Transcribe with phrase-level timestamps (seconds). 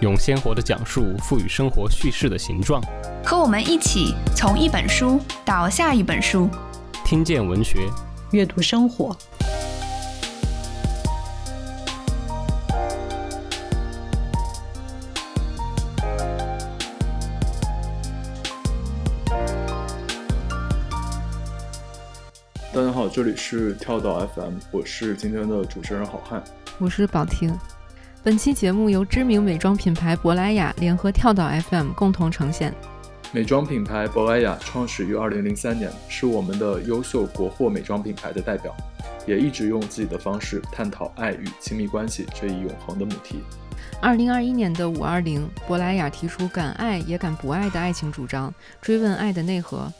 [0.00, 2.80] 用鲜活的讲述赋予生活叙事的形状。
[3.24, 6.48] 和我们一起从一本书到下一本书，
[7.04, 7.90] 听见文学，
[8.30, 9.16] 阅读生活。
[22.72, 26.40] 大家好，这里是跳岛 FM，我是今天的主持人好汉，
[26.78, 27.58] 我是宝婷。
[28.20, 32.74] 本期节目由知名美妆品牌珀莱雅联合跳岛 FM 共同呈现。
[33.30, 38.74] 美妆品牌珀莱雅创始于2003年，是我们的优秀国货美妆品牌的代表，
[39.24, 43.36] 也一直用自己的方式探讨爱与亲密关系这一永恒的母题。
[44.02, 49.90] 2021年的五二零，珀莱雅提出“敢爱也敢不爱”的爱情主张，追问爱的内核。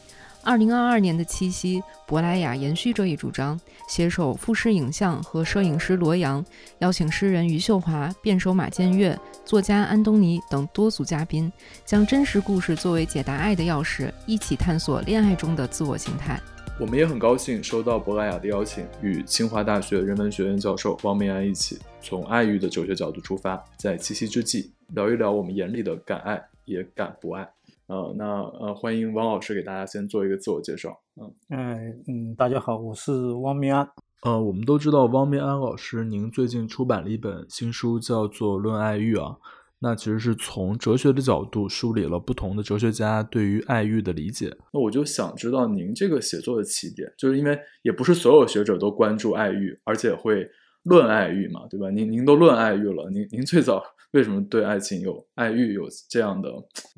[0.48, 6.42] 二零二二年的七夕，珀莱雅延续这一主张，携手富士影像和摄影师罗阳，
[6.78, 11.52] 邀请诗人余秀华、辩手马建岳、作家安东尼等多组嘉宾，
[11.84, 16.41] 将真实故事作为解答爱的钥匙，一起探索恋爱中的自我形态。
[16.80, 27.46] 我们也很高兴收到珀莱雅的邀请，与清华大学人文学院教授汪明安一起，从爱欲的哲学角度出发，在七夕之际聊一聊我们眼里的敢爱也敢不爱。
[27.89, 31.00] 呃，那呃，欢迎汪老师给大家先做一个自我介绍。
[31.17, 33.89] 嗯，哎，嗯，大家好，我是汪明安。
[34.25, 39.39] 呃，我们都知道汪明安老师，您最近出版了一本新书，叫做《论爱欲》啊。
[39.78, 44.55] 那其实是从哲学的角度梳理了不同的哲学家对于爱欲的理解。
[44.75, 50.47] 那我就想知道您这个写作的起点，就是因为也不是所有学者都关注爱欲，而且会
[50.82, 51.88] 论爱欲嘛，对吧？
[51.88, 56.50] 您您都论爱欲了，您您最早为什么对爱情有爱欲有这样的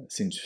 [0.08, 0.40] 兴趣？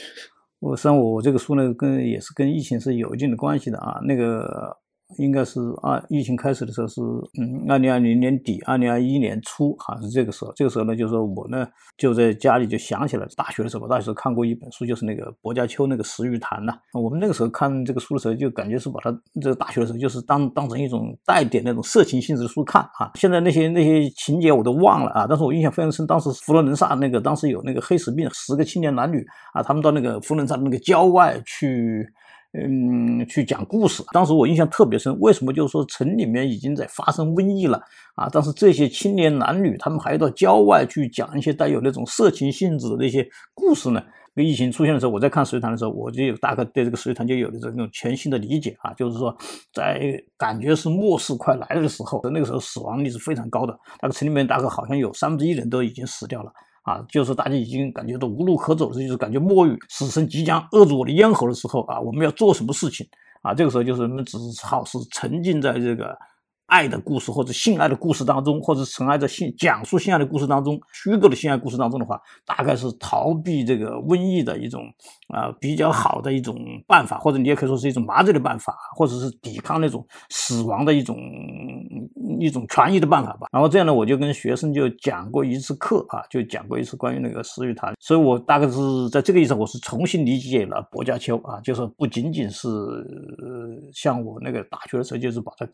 [0.65, 4.01] 我实际上，我这个书呢，跟也是跟疫情是有一定的关系的啊。
[4.03, 4.75] 那个
[5.19, 7.01] 应该是二，疫情开始的时候是
[7.41, 10.53] 嗯，二零二零年底，二零二一年初，好像是这个时候。
[10.55, 11.67] 这个时候呢，就是说我呢
[11.97, 16.75] 就在家里就想起来，大学的时候，我大学时候看过一本书，就是那个薄伽丘那个《食欲谈》呐。
[16.93, 19.11] 我们那个时候看这个书的时候，就感觉是把它
[19.41, 23.11] 这个大学的时候就是当当成一种带点那种色情性质的书看啊。
[23.15, 26.07] 现在那些那些情节我都忘了啊，但是我印象非常深。
[26.07, 32.07] 当时佛罗伦萨那个当时有那个黑死病，十个青年男女啊，他们到那个佛罗伦萨那个郊外去。
[32.57, 34.01] 嗯，去讲故事。
[34.13, 35.53] 当时我印象特别深，为什么？
[35.53, 37.81] 就是说城里面已经在发生瘟疫了
[38.15, 44.01] 啊，但是这些青年男女他们还要到郊外去讲一些带有那种色情性质的那些故事呢？
[44.37, 49.37] 这个疫情出现的时候，我在看《水谈》的时候，我就有大概对这个《水谈》就有了这种全新的理解啊，就是说
[49.73, 56.53] 在感觉是末世快来了的时候，那个时候死亡率是非常高的，那个城里面大概好像有三分之一人都已经死掉了。
[56.85, 63.07] 啊，就是大家已经感觉到无路可走的就是感觉末日死神即将扼住我的咽喉的时候啊，我们要做什么事情
[63.43, 63.53] 啊？
[63.53, 66.17] 这个时候就是人们只好是沉浸在这个
[66.67, 74.83] 爱的故事或者性爱的故事当中，或者沉爱在性讲述性爱的故事当中，虚构的性爱故事当中的话，大概是逃避这个瘟疫的一种
[75.29, 81.17] 啊比较好的一种办法，或者你也可以说是一种麻醉的办法，或者是抵抗那种死亡的一种。
[82.41, 83.47] 一种传译的办法吧。
[83.53, 87.95] 然后这样呢，我就跟学生就讲过一次课啊，就讲过一次关于那个食欲谈。
[88.01, 92.69] 所以我大概是在这个意思，我是重新理解了薄伽丘啊，就是不仅仅是
[93.93, 95.67] 像我那个大学的时候，就是把它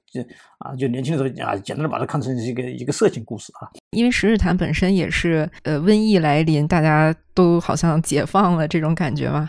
[0.58, 3.68] 啊，就年轻的时候啊，简单的把它看成一个一个色情故事啊。
[3.90, 9.48] 因为十日谈本身也是呃瘟疫来临，大家都好像解放了这种感觉嘛。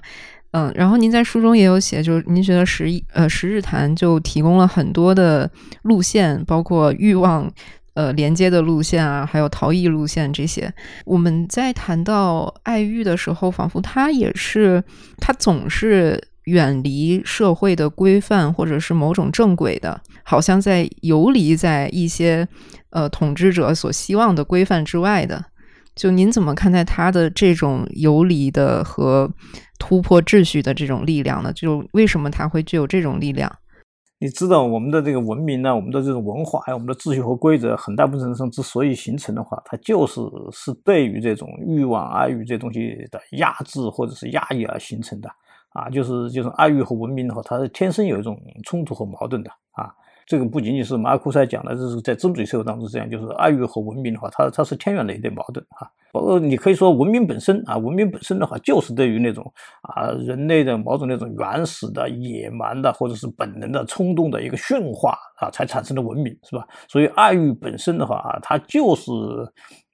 [0.51, 5.49] 嗯，然后您在书中也有写，就是您觉得十呃十日谈就提供了很多的
[5.83, 7.49] 路线，包括欲望
[7.93, 10.69] 呃连接的路线啊，还有逃逸路线这些。
[11.05, 14.83] 我们在谈到爱欲的时候，仿佛它也是
[15.19, 22.47] 它总是远离社会的规范或者是某种正轨的，好像在游离在一些
[22.89, 25.45] 呃统治者所希望的规范之外的。
[25.93, 29.29] 就您怎么看待他的这种游离的和
[29.77, 31.51] 突破秩序的这种力量呢？
[31.53, 33.51] 就为什么他会具有这种力量？
[34.19, 40.21] 你知道我们的这个文明呢，我们的这种文化还有我们的秩序和规则，很大部分上之所以形成的话，它就是
[40.51, 45.29] 是对于这种欲望、爱欲这东西的压制或者是压抑而形成的
[45.71, 45.89] 啊。
[45.89, 49.93] 就是就是爱欲和文明的话，它是天生有一种冲突和矛盾的啊。
[50.27, 55.89] 这个不仅仅是马尔库塞讲的，这是在资本主义社会当中这样，就是爱欲和文明的话，它它是天然的一对矛盾啊。
[56.13, 59.51] 包括你可以说文明本身啊，文明本身的话就是对于那种
[59.81, 66.65] 啊人类的某种那种原始的、野蛮的或者是本能的冲动的一个驯化啊，才产生的文明，是吧？
[66.87, 69.11] 所以爱欲本身的话啊，它就是。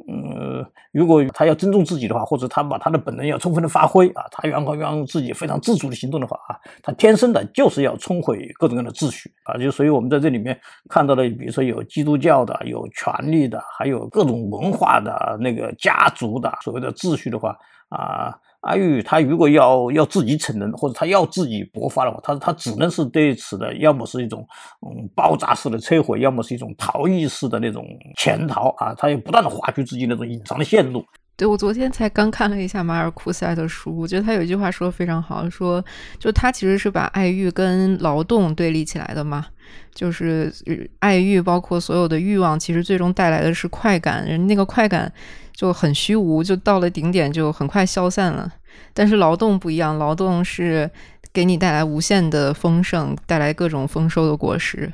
[0.08, 9.58] 嗯，如果他要尊重自己的话，或者他把他的本能要充分的发挥啊，他让让自己非常自主的行动的话啊，他天生的就是要冲毁各种各样的秩序啊。
[9.58, 10.58] 就所以我们在这里面
[10.88, 17.58] 看到的，比如说有基督教的，有权力的，还有各种文化的那个家族的所谓的秩序的话
[17.90, 18.36] 啊。
[18.62, 24.46] 阿玉他如果要要自己逞能，或者他要自己勃发的话，他他只能是对此的，要么是一种
[24.82, 27.86] 嗯爆炸式的摧毁，要么是一种逃逸式的那种
[28.18, 31.06] 潜逃啊，他也不断的划出自己那种隐藏的线路。
[31.38, 35.82] 对我昨天才刚看了一下马尔库塞的书，我觉得他有一句话说的非常好，说
[36.20, 39.46] 就他其实是把爱欲跟劳动对立起来的嘛，
[39.94, 40.52] 就是
[41.00, 45.14] 爱欲包括所有的欲望，其实最终带来的是快感，人那个快感。
[45.58, 48.48] 就很虚无，就到了顶点就很快消散了。
[48.94, 50.88] 但是劳动不一样，劳动是
[51.34, 54.94] 给你带来无限的丰盛，带来各种丰收的果实。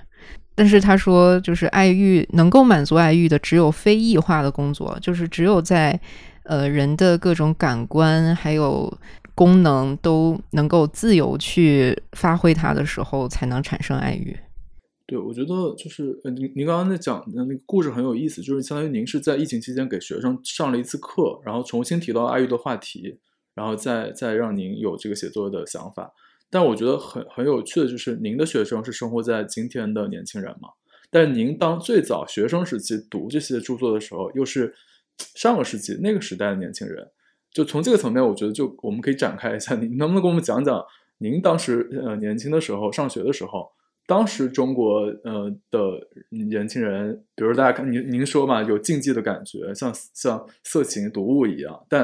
[0.56, 6.00] 但是他说，就是爱欲能够满足爱欲的，只有非异化的工作，就是只有在
[6.44, 8.92] 呃人的各种感官还有
[9.36, 14.38] 功能都能够自由去发挥它的时候，才能产生爱欲。
[15.14, 23.20] 对，我觉得就是呃，您您刚刚在讲的那个故事很有意思，就是相当于您是在疫情期间给学生上了一次课，然后重新提到爱欲的话题，
[23.54, 26.12] 然后再再让您有这个写作的想法。
[26.50, 30.70] 但我觉得很很有趣的就是，您的学生是生活在今天的年轻人嘛？
[31.12, 34.74] 但您当最早学生时期读这些著作的时候，又是
[35.36, 37.08] 上个世纪那个时代的年轻人。
[37.52, 40.84] 就从这个层面，我觉得就我们可以展开一下，您能不能给我们讲讲
[41.20, 43.70] 您当时呃年轻的时候上学的时候？
[44.06, 52.04] 当时中国呃的年轻人，比如大家看您您说嘛，有竞技的感觉，像像色情读物一样，但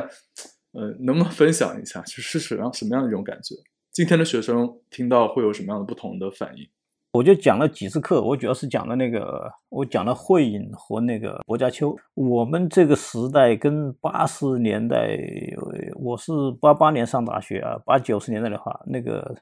[0.72, 3.56] 呃，能不能分享一下，就是什么样什么样的一种感觉？
[3.92, 6.68] 今天的学生听到会有什么样的不同的反应？
[7.12, 11.96] 我就讲了几次课，我主要是讲了那个，我讲了慧颖和那个薄伽丘。
[12.14, 15.18] 我们这个时代跟八十年代，
[15.96, 19.36] 我是八八年上大学啊，八九十年代的话，那个，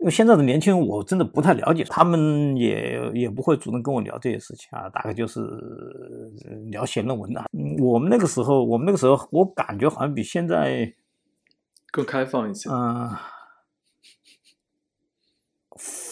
[0.00, 5.40] 因为现在的年轻人我真的不太了解，他们也也不会主动跟我聊这些事情啊，大概就是
[6.72, 7.44] 聊写论文的。
[7.80, 10.92] 我们那个时候，我们那个时候，我感觉好像比现在
[11.92, 12.68] 更开放一些。
[12.68, 13.08] 嗯。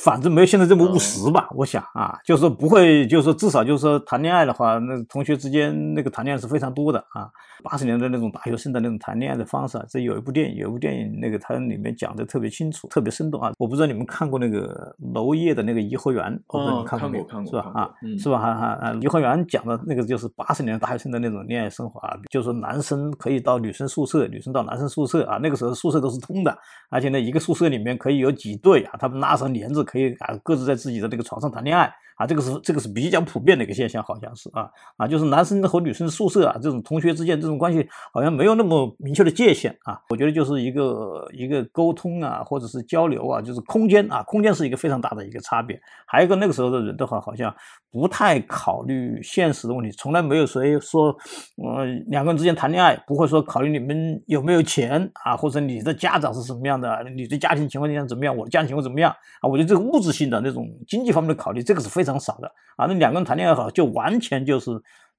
[0.06, 7.28] 反正没有现在这么务实吧，我想啊，就是说不会，就是说至少就是说谈恋爱的话，那同学之间那个谈恋爱是非常多的啊。
[7.64, 13.50] 八十年代那种大学生的那种谈恋爱的方式啊，这有一部电影，有一部电影那个它里面讲的特别清楚，特别生动啊。
[13.58, 17.72] 我不知道你们看过那个娄烨的那个《颐和园》，我不知道你看过没有，是吧？
[17.74, 18.38] 啊，是吧？
[18.38, 25.38] 哈哈啊，《颐和园》讲的那个就是八十年代大学生的那种恋爱生活啊，就是男生可以到女生宿舍，女生到男生宿舍啊。
[25.42, 26.56] 那个时候宿舍都是通的，
[26.90, 31.90] 而且呢，一个宿舍里面可以有几对啊，他们拉上帘子可以可以啊，各自在自己的这个床上谈恋爱。
[32.16, 40.00] 啊，这个是这个是比较普遍的一个现象，好像是啊啊，就是男生和女生宿舍啊，这种同学之间这种关系好像没有那么明确的界限啊。
[40.08, 45.78] 我觉得就是一个一个沟通啊，或者是交流啊，就是空间啊，空间是一个非常大的一个差别。
[46.06, 47.54] 还有一个那个时候的人的话，好像
[47.92, 51.14] 不太考虑现实的问题，从来没有谁说，
[51.62, 59.10] 呃，两个人之间谈恋爱不会说考虑你们有没有钱啊，或者你的家长是什么样的，你的家庭情况怎么样，我的家庭情况怎么样
[59.42, 59.44] 啊？
[59.50, 62.05] 我觉得这个物质性的那种经济方面的考虑，这个是非。
[62.06, 62.46] 非常少的
[62.76, 64.70] 啊，那两个人谈恋爱好，就完全就是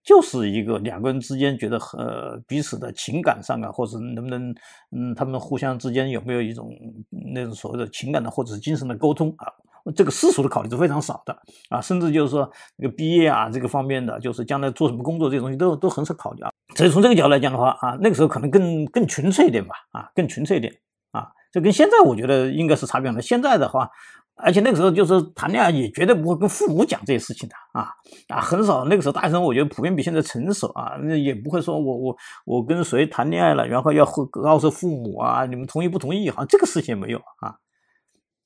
[0.03, 4.55] 就是一个两个人之间觉得呃彼此的情感上啊，或者能不能
[4.95, 6.71] 嗯他们互相之间有没有一种
[7.33, 9.51] 那种所谓的情感的或者是精神的沟通啊，
[9.93, 11.37] 这个世俗的考虑是非常少的
[11.69, 16.49] 啊，甚至就是说这个毕业啊这个方面的，就是将来做什么工作这些东西都都很少考虑啊。
[16.75, 20.73] 所以从这个角度来讲的话啊，那个时候可能更更纯粹一点吧啊，更纯粹一点
[21.11, 23.21] 啊，这跟现在我觉得应该是差别的。
[23.21, 23.89] 现在的话。
[24.37, 27.89] 而且那个时候就是谈恋爱也绝对不会跟父母讲这些事情的啊
[28.27, 28.85] 啊，很少。
[28.85, 36.29] 那个时候大学生我觉得普遍比现在成熟啊，那也不会说我我我跟谁谈恋爱了，然后要告诉父母啊，你们同意不同意？
[36.29, 37.55] 好像这个事情没有啊。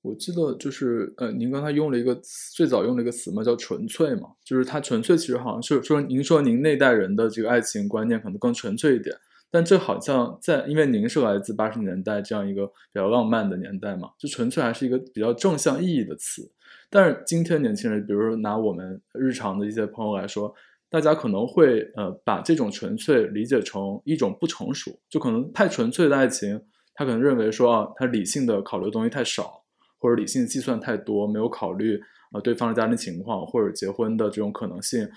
[0.01, 2.19] 我记得就是呃，您刚才用了一个
[2.55, 9.15] 最早用了一个词嘛，叫纯粹嘛，就是它纯粹其实好像是说您说您那代人的这个爱情观念可能更纯粹一点。
[9.51, 16.49] 但这好像在，因为您是来自八十年代这样一个比较浪漫的年代嘛，就纯粹还是一个比较正向意义的词。
[16.89, 20.53] 但是今天年轻人，比如说拿我们日常的一些朋友来说，
[20.89, 26.61] 大家可能会呃把这种纯粹理解成一种不成熟，就可能太纯粹的爱情，
[26.93, 29.63] 他可能认为说啊，他理性的考虑的东西太少，
[29.99, 31.99] 或者理性计算太多，没有考虑
[32.33, 35.09] 呃对方的家庭情况或者结婚的这种可能性，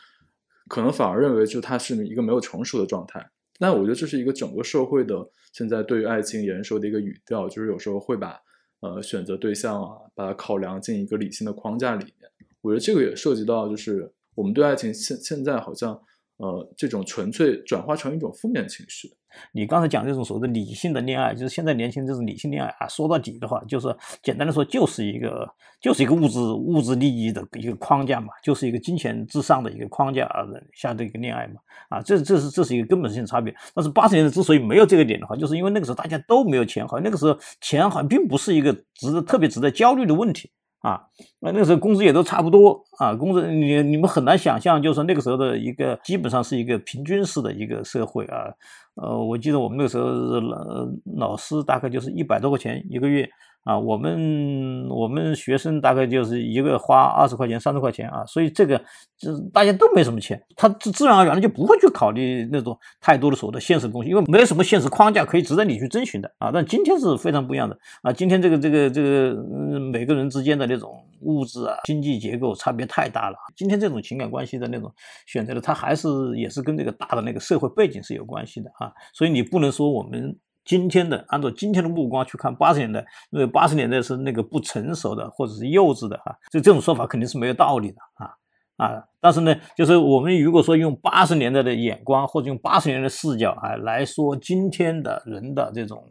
[0.69, 3.31] 可能反而认为就他是一个没有成熟的状态。
[3.59, 8.41] 那我觉得这是一个整个社会的现在对于爱情延伸的一个语调，就是有时候会把
[8.81, 12.31] 呃选择对象啊，把它考量进一个理性的框架里面。
[12.61, 16.01] 我觉得这个也涉及到，就是我们对爱情现现在好像
[16.37, 19.11] 呃这种纯粹转化成一种负面情绪。
[19.51, 25.45] 你刚才讲这种所谓的理性的恋爱，就是现在年轻人这种理性恋爱啊，说到底的话，就是简单的说，就是一个
[25.81, 30.29] 就是一个物质物质利益的一个框架嘛，就是一个金钱至上的一个框架
[30.73, 31.55] 下的一个恋爱嘛，
[31.89, 33.53] 啊，这这是这是一个根本性差别。
[33.75, 40.49] 但是八十年代之所以没有这个点的话，就是因为那个时候大家都没有钱，好像那个时候钱好像并不是一个值得特别值得焦虑的问题。
[40.85, 41.01] 啊，
[41.41, 48.53] 那那个时候工资也都差不多啊，工资你你们很难想象，就是那个时候的一个基本上是一个平均式的一个社会啊。
[48.97, 50.87] 呃，我记得我们那个时候老
[51.17, 53.27] 老师大概就是一百多块钱一个月。
[53.65, 58.79] 啊，我们我们学生大概就是一个花二十块钱、三十块钱啊，所以这个
[59.17, 66.51] 就是大家都没什么钱，他自自然而然的就不会去考虑那种太多的所谓的现实东西，因为没有什么现实框架可以值得你去遵循的啊。
[66.53, 73.37] 但今天是非常不一样的啊，今天这个这个这个嗯，每个人之间的那种物质啊、经济结构差别太大了。
[73.57, 74.93] 今天这种情感关系的那种
[75.27, 80.37] 选择的，它还是也是跟这个大的那个社会背景是有关系的啊，所以你不能说我们。
[80.65, 88.35] 今天的按照今天的目光去看八十年代，因为八十年代是那个不成熟的或者是幼稚的哈，就这种说法肯定是没有道理的啊
[88.77, 89.05] 啊！
[89.25, 96.05] 但是呢，就是我们如果说用八十年代的眼光或者用八十年的视角啊来说今天的人的这种。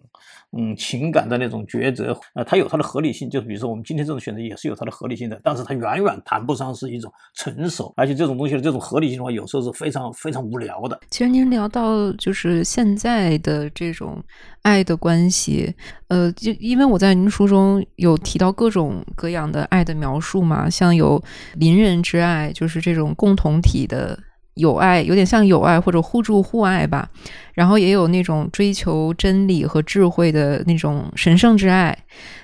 [0.55, 10.99] 嗯，情感的那种抉择，呃，它有它的合理性，就是比如说我们今天这种选择也是有它的合理性的，但是它远远谈不上是一种成熟，而且这种东西的这种合理性的话，有时候是非常非常无聊的。
[11.09, 14.23] 其实您聊到就是现在的这种
[14.61, 15.73] 爱的关系，
[16.07, 21.19] 呃，就因为我在您书中有提到各种各样的爱的描述嘛，像有
[21.55, 24.17] 邻人之爱，就是这种种共同体的。
[24.55, 27.09] 友爱有点像友爱或者互助互爱吧，
[27.55, 31.97] 然后也有那种追求真理和智慧的那种神圣之爱，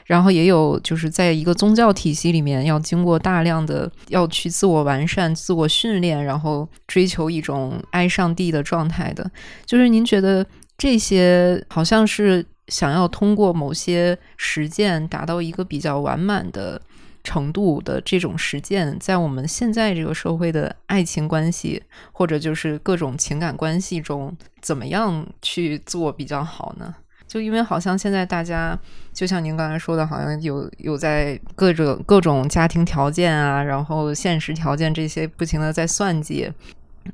[0.05, 9.29] 然后也有就是在一个宗教体系里面要经过大量的要去自我完善、自我训练，然后追求一种爱上帝的状态的。
[9.67, 10.43] 就是您觉得
[10.79, 16.81] 这些好像是想要通过某些实践达到一个比较完满的。
[17.29, 26.95] 程度的这种实践，在我们现在这个社会的爱情关系，或者就是各种情感关系中，怎么样去做比较好呢？
[27.27, 28.75] 就因为好像现在大家，
[29.13, 36.51] 就像您刚才说的，好像有有在各种各种家庭条件啊，然后现实条件这些不停的在算计，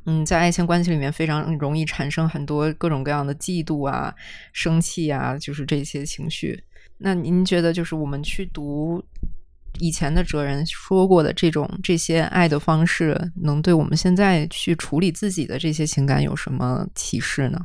[0.05, 4.15] 嗯，在爱情关系里面非常容易产生很多各种各样的嫉妒啊、
[4.53, 6.63] 生气啊，就是这些情绪。
[6.97, 9.03] 那您觉得，就是我们去读？
[9.79, 17.59] 以前的哲人说过的这种这些爱的方式，能对我们现在去处理自己的这些情感有什么启示呢？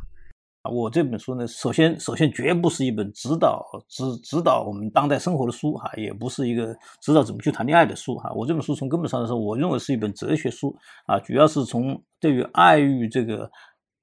[0.63, 8.31] 啊，我这本书呢，首先首先绝不是一本指导指指导我们当代生活的书哈，也不是一个指导怎么去谈恋爱的书哈。
[8.35, 10.77] 我这本书从根本上来说，我认为是一本哲学书
[11.07, 13.51] 啊，主要是从对于爱欲这个。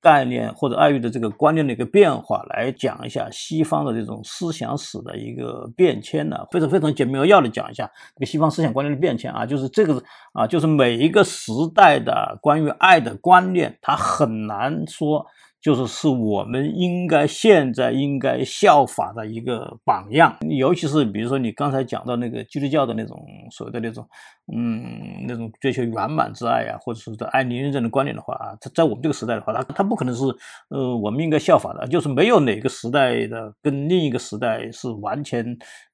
[0.01, 10.01] 概念或者爱欲的这个观念的一个变化，来讲一下西方的这种思想史的一个变迁呢，非常非常简明扼要的讲一下这个西方思想观念的变迁啊，就是这个
[10.34, 15.25] 啊，就是每一个时代的关于爱的观念，它很难说。
[15.68, 23.22] 就是是我们应该现在应该效法的一个榜样，尤其是比如说你刚才讲到那个基督教的那种
[23.52, 24.08] 所谓的那种，
[24.56, 30.24] 嗯，那种追求圆满之爱啊，或者是爱邻人这种观念的话啊，它在我们这个时代的话，它它不可能是
[30.70, 35.46] 呃我们应该效法的，就是没有哪个时代的跟另一个时代是完全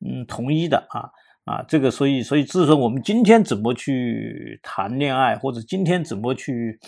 [0.05, 1.09] 嗯统一的啊。
[1.45, 6.79] 啊，这个所以所以，至于说我们今天怎么去谈恋爱，或者今天怎么去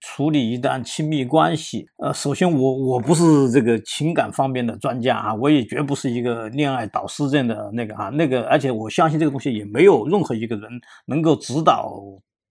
[0.00, 10.70] 处理一段亲密关系，呃，首先我我不是这个情感方面的专家啊，我也绝不是一个恋爱导师这样的那个啊，那个，而且我相信这个东西也没有任何一个人
[11.06, 12.00] 能够指导。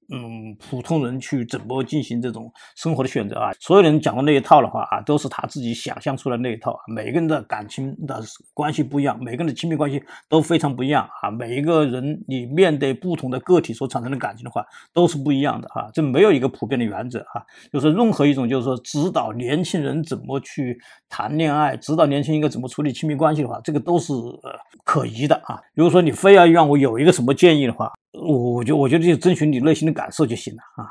[0.09, 3.51] 嗯，普通人去怎么进行这种生活的选择啊？
[3.59, 6.79] 所有人讲的那一套的话啊，都是他自己想象出来那一套啊。
[6.87, 8.21] 每个人的感情的
[8.53, 11.31] 关系不一样，每个人的亲密关系都非常不一样啊。
[11.31, 15.89] 每一个人你面对不同的个体所产生的感情的话，都是不一样的哈。
[15.93, 17.43] 这没有一个普遍的原则哈。
[17.71, 20.77] 就是任何一种就是说指导年轻人怎么去
[21.09, 24.51] 谈恋爱，指导年轻人应该怎么处理亲密关系的话，这个都是呃
[24.83, 25.59] 可疑的啊。
[25.73, 27.91] 如果说你非要让我有一个什么建议的话。
[28.13, 30.87] 我我觉我觉得就遵循你内心的感受就行了啊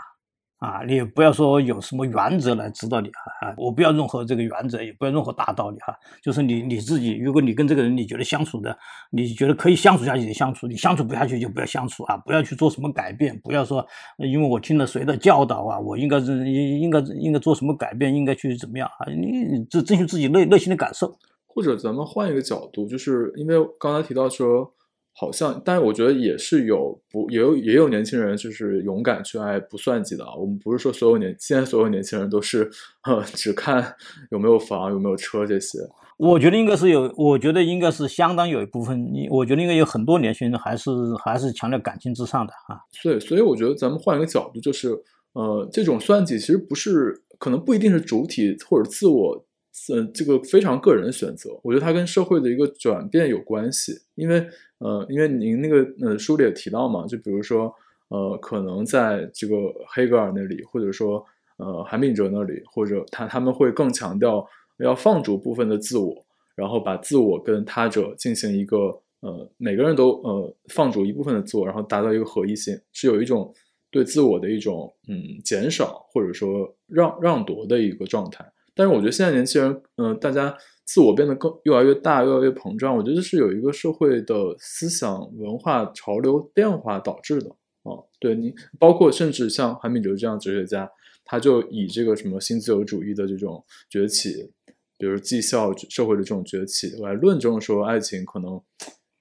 [0.63, 8.79] 啊，你也不要说有什么原则来指导你啊，我不要任何这个原则，也不要任何大道理哈，就是你你自己，如果你跟这个人你觉得相处的，
[9.11, 13.85] 你觉得可以相处下去就相处，你相处不下去就不要相处啊，不要去做什么改变，不要说
[14.19, 21.13] 因为我听了谁的教导啊，我应该是应应该应该做什么改变，应该去怎么样啊，你这遵循自己内内心的感受。
[21.49, 24.73] 或者咱们换一个角度，就是因为刚才提到说。
[25.15, 30.35] 好像，但是我觉得也是有不也有也有年轻人就是勇敢去爱不算计的啊。
[30.35, 32.69] 我们不是说所有年现在所有年轻人都是
[33.05, 33.95] 呃只看
[34.31, 35.79] 有没有房有没有车这些。
[36.17, 40.91] 我觉得应该是有，我觉得应该是相当有一部分，我觉得应该有很多年轻人还是
[41.23, 42.79] 还是强调感情至上的啊。
[42.93, 44.91] 所以，所以我觉得咱们换一个角度，就是
[45.35, 49.45] 呃，这种算计其实不是可能不一定是主体或者自我，
[49.93, 51.51] 嗯，这个非常个人的选择。
[51.65, 54.47] 我觉得它跟社会的一个转变有关系，因为。
[54.83, 57.73] 呃，因为您那个呃书里也提到嘛，就比如说
[58.09, 59.55] 呃，可能在这个
[59.87, 61.25] 黑格尔那里，或者说
[61.57, 64.45] 呃韩炳哲那里，或者他他们会更强调
[64.79, 66.13] 要放逐部分的自我，
[66.57, 73.55] 然后把自我跟他者进行一个呃每个人都呃放逐一部分的自我，然后达到一个合一性，是有一种
[73.91, 78.45] 对自我的一种嗯减少或者说让让夺的一个状态。
[78.75, 80.57] 但是我觉得现在年轻人嗯大家。
[80.85, 82.95] 自我变得更越来越大，越来越膨胀。
[82.95, 87.49] 我觉得是有一个社会的思想文化潮流变化导致的
[87.85, 87.95] 啊。
[88.19, 90.91] 对你，包括甚至像韩炳哲这样哲学家，
[91.25, 94.53] 他就以这个什么新自由主义的这种崛起，
[94.99, 98.61] 比如绩效社会的这种崛起来论证说，爱情可能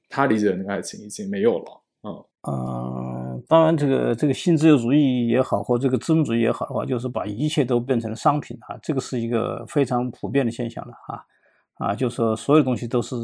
[0.09, 2.09] 他理解的那个爱情已经没有了啊。
[2.47, 11.23] 嗯，当然，这个这个新自由主义也好，或这个资本主义也好的话，就是把一切都变成商品啊，这个是一个非常普遍的现象了啊。
[11.81, 13.15] 啊，就是说所有东西都是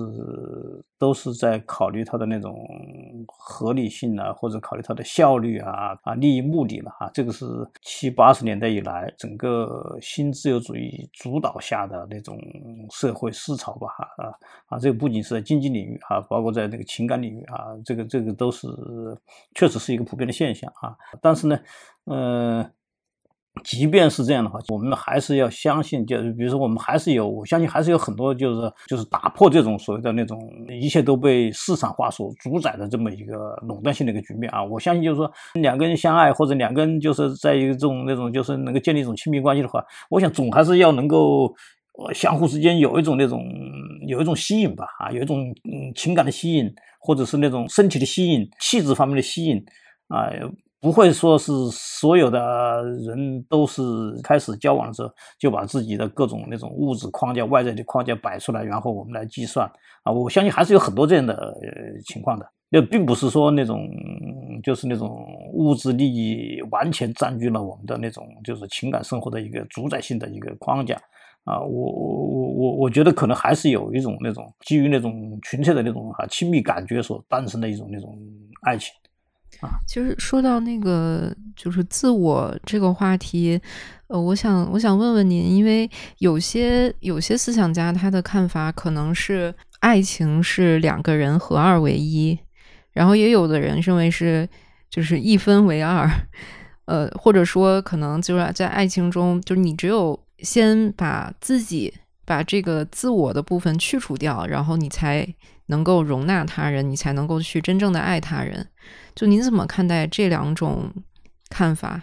[0.97, 2.67] 都是在考虑它的那种
[3.27, 7.07] 合理性啊，或者考虑它的效率啊啊利益目的了哈。
[7.13, 7.45] 这个是
[7.83, 12.35] 七八十年代以来整个新自由主义主导下的那种
[12.89, 14.33] 社会思潮吧哈啊
[14.69, 18.67] 啊，这个不仅是在经济领域啊，包括在那个情感领域啊，这个这个都是
[19.53, 20.97] 确实是一个普遍的现象啊。
[21.21, 21.59] 但是呢，
[22.05, 22.67] 嗯。
[23.63, 34.63] 即便是这样的话，我们还是要相信，就是比如说，我们还是有，我相信还是有很多，就是就是打破这种所谓的那种一切都被市场化所主宰的这么一个垄断性的一个局面啊。
[34.63, 41.53] 我相信，就是说两个人相爱，或者两个人就是在一个这种那种就是能够建立一种亲密关系的话，我想总还是要能够
[42.13, 43.43] 相互之间有一种那种
[44.07, 49.57] 有一种吸引吧，啊，有一种嗯情感的吸引，或者是那种身体的吸引、气质方面的吸引
[50.07, 50.29] 啊。
[50.79, 53.81] 不会说是所有的人都是
[54.23, 55.09] 开始交往的时候
[55.39, 59.67] 就把自己的各种那种物质框架、外在的框架摆出来，然后我们来计算
[60.03, 60.11] 啊。
[60.11, 61.55] 我相信还是有很多这样的
[62.05, 63.89] 情况的，那并不是说那种
[64.63, 70.95] 就是那种物质利益完全占据了我们的那种就是情感生活的一个主宰性的一个框架
[71.43, 71.59] 啊。
[71.59, 78.15] 我我我我我觉得可能还是有一种那种基于那种纯粹的那种啊亲密感觉所诞生的一种那种
[78.61, 78.93] 爱情。
[79.61, 83.59] 啊，其实说到那个就是自我这个话题，
[84.07, 92.37] 呃，我想我想问问您，因为有些有些思想家他的看法可能是爱情是两个人合二为一，
[92.91, 94.47] 然后也有的人认为是
[94.89, 96.07] 就是一分为二，
[96.85, 101.93] 呃，或者说可能就是在爱情中，就是你只有先把自己
[102.25, 105.27] 把这个自我的部分去除掉，然后你才
[105.67, 108.67] 能够容纳他人，你才能够去真正的爱他人。
[109.15, 110.91] 就您怎么看待这两种
[111.49, 112.01] 看法，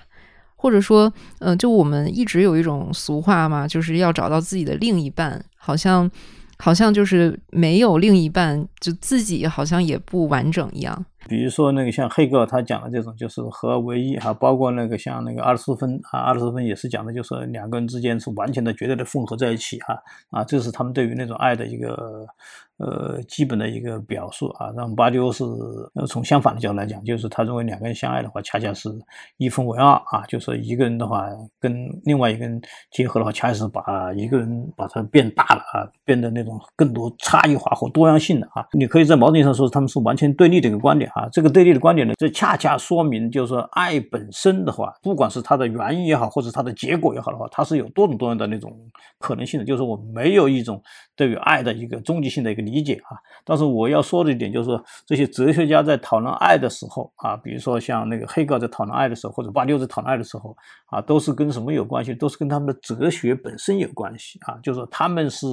[0.57, 6.11] 或者说，嗯，就我们一直有一种俗话嘛，就是要找到自己的另一半，好像，
[6.59, 11.05] 好像就是没有另一半，就自己好像也不完整一样。
[11.29, 19.99] 比如说那个像黑格尔他讲的这种，就是合二为一哈，包括那个像那个阿尔斯芬啊，阿尔斯芬也是讲的，就是两个人之间是完全的、绝对的混合在一起哈
[20.31, 22.27] 啊，这是他们对于那种爱的一个。
[22.79, 25.45] 呃，基本的一个表述啊，让巴迪欧是
[25.95, 28.91] 呃从相反的角度来讲，就是他认为两个人相爱的话，恰恰是
[29.37, 31.29] 一分为二啊，就是一个人的话
[31.61, 32.61] 跟另外一个人
[32.91, 38.67] 结合的话，恰恰是把一个人把它变大了啊，变得那种更多差异化或多样性的啊。
[38.73, 41.29] 你可以在某种意义上说，他们是完全对立的一个观点啊。
[41.31, 48.77] 这个对立的观点呢，这恰恰说明，就是说爱本身的话，不管是它的原因也好，或者它的结果也好的话，它是有多种多样的那种
[49.21, 49.65] 可能性的。
[49.65, 50.83] 就是我没有一种
[51.15, 52.65] 对于爱的一个终极性的一个。
[52.65, 53.13] 理解啊，
[53.45, 62.15] 但是我要说的一点就是说，这些哲学家在讨论爱的时候啊，比如说像那个黑格尔在讨论爱的时候，或者巴丢在讨论爱的时候啊，都是跟什么有关系？
[62.15, 64.57] 都是跟他们的哲学本身有关系啊。
[64.63, 65.47] 就是说，他们是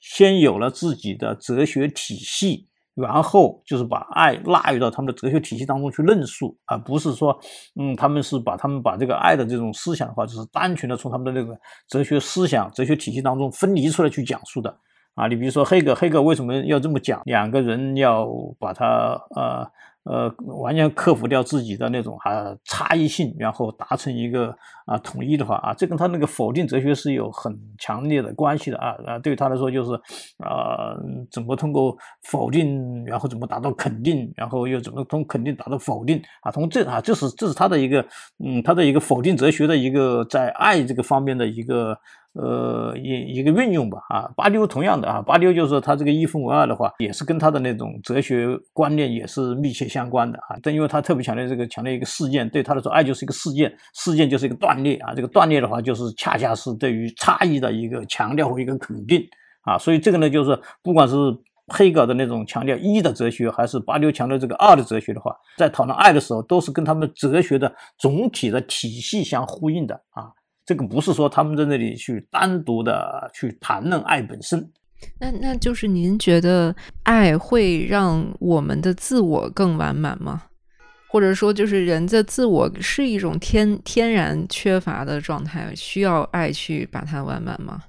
[0.00, 2.66] 先有了自己的哲学体系，
[3.00, 7.38] 然后就是把爱纳入到他们的哲学体系当中去论述，而不是说，
[7.80, 11.58] 嗯，他们是把他们把这个爱的这种思想的话，就是单纯的从他们的那个
[11.88, 14.76] 哲学思想、哲学体系当中分离出来去讲述的
[15.14, 15.26] 啊。
[15.28, 17.22] 你比如说黑格，黑格为什么要这么讲？
[17.24, 19.70] 两个人要把他呃。
[20.10, 29.92] 呃，完全克服掉自己的那种啊差异性，然后达成一个啊统一的话啊，这跟他那个否定哲学是有很强烈的关系的啊啊，对于他来说就是
[30.38, 30.96] 啊，
[31.30, 38.02] 怎么通过否定，然后怎么达到肯定，然后又怎么从肯定达到否定啊，从这啊，这是这是他的一个
[38.42, 41.98] 嗯，他的一个否定哲学的一个在爱这个方面的一个。
[42.40, 50.56] 呃，一一个运用吧，啊，巴丢同样的啊，巴丢就是他这个一分为二的话，也是跟他的那种哲学观念也是密切相关的啊。
[50.62, 55.12] 但因为他特别强调这个强调一个事件，对他来说，爱就是一个事件，事件就是一个断裂啊。
[55.14, 59.20] 这个断裂的话，就是恰恰是对于差异的一个强调和一个肯定
[59.62, 59.76] 啊。
[59.76, 61.16] 所以这个呢，就是不管是
[61.66, 70.30] 黑格尔的那种强调一的哲学，还是巴丢强调这个二的哲学的话，在讨论爱的时候，都是跟他们哲学的总体的体系相呼应的啊。
[70.68, 74.70] 这个不是说他们在那里去单独的去谈论爱本身，
[75.18, 80.42] 那那就是您觉得爱会让我们的自我更完满吗？
[81.08, 87.80] 或者说，就是人的自我是一种天天然缺乏的状态，需要爱去把它完满吗？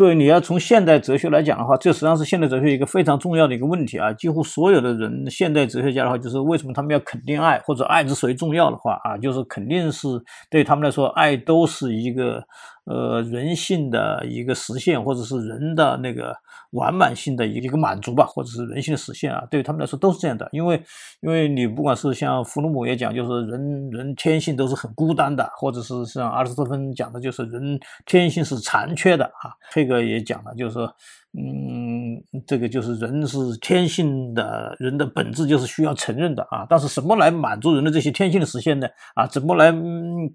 [0.00, 4.10] 对，你要从现代哲学来讲的话，这实际上是现代哲学一个非常重要的一个问题啊。
[4.14, 10.08] 几乎所有的人，现代哲学家的话，就是为什么他们要肯定爱，或者爱之所以重要的话啊，就是肯定是
[10.48, 12.42] 对他们来说，爱都是一个。
[12.90, 16.36] 呃，人性的一个实现，或者是人的那个
[16.72, 20.48] 完满性的一个满足吧，或者是人性的实现啊，对于他们来说都是这样的。
[20.50, 20.82] 因为，
[21.20, 29.54] 因为你不管是像弗洛姆也讲，就是人人天性都是很孤单的，或者是像阿尔斯特芬讲的，就是人天性是残缺的啊。
[29.72, 30.92] 黑格也讲了，就是说。
[31.32, 36.66] 嗯，这个就是人是天性的，人的本质就是需要承认的啊。
[36.68, 38.88] 但是什么来满足人的这些天性的实现呢？
[39.14, 39.72] 啊，怎么来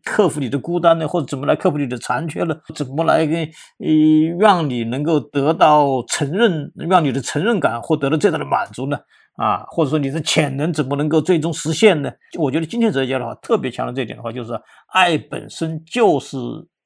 [0.05, 1.05] 克服你的孤单呢？
[1.05, 2.55] 或者怎么来克服你的残缺呢？
[2.73, 8.97] 怎么来跟呃让你能够得到承认，让你的承认感获得了最大的满足呢？
[9.35, 12.09] 啊，或者说你的潜能怎么能够最终实现呢？
[12.39, 14.53] 我觉得今天哲学家的话特别强调这一点的话，就是
[14.93, 16.37] 爱本身就是。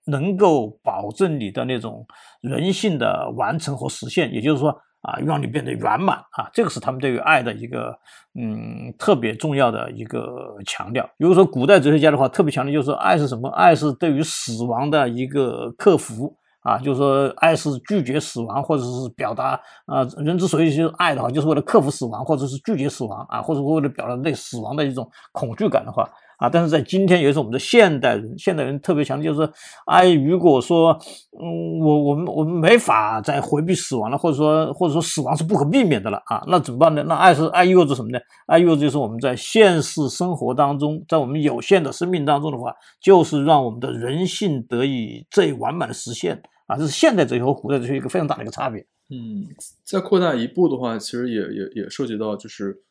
[0.10, 2.06] 能够保证你的那种
[2.42, 4.70] 人性的完成和实现，也就是说
[5.02, 7.98] 啊，让你变得圆满啊，这个是他们对于爱的一个
[8.40, 11.10] 嗯特别重要的一个强调。
[11.18, 13.50] 如果说古代哲学家的话，特别强调就是爱是什么？
[13.52, 19.52] 爱是对于死亡的一个克服啊，就是说爱是拒绝死亡，或者是表达
[19.86, 26.10] 啊，人之所以就是爱的话，就是为了克服死亡，或者是拒绝死亡啊，或者为了表达对死亡的一种恐惧感的话。
[26.40, 29.52] 啊，但是在今天，也是我们的现代人，现代人特别强调，就是，
[29.86, 30.98] 哎，如果说，
[31.38, 37.04] 嗯，我我们我们没法再回避死亡了，或者说或者说死亡是不可避免的了啊，那怎么办呢？
[37.08, 38.20] 那爱是爱意味着什么呢？
[38.48, 48.80] 爱意味着就是我们在现实生活当中，在我们有限的生命当中的话，就是让我们的人性得以最完满的实现啊，这是现代哲学和古代哲学一个非常大的一个差别。
[49.10, 49.44] 嗯，
[49.84, 52.82] 再扩大一步的话，其实也也也涉及到就是。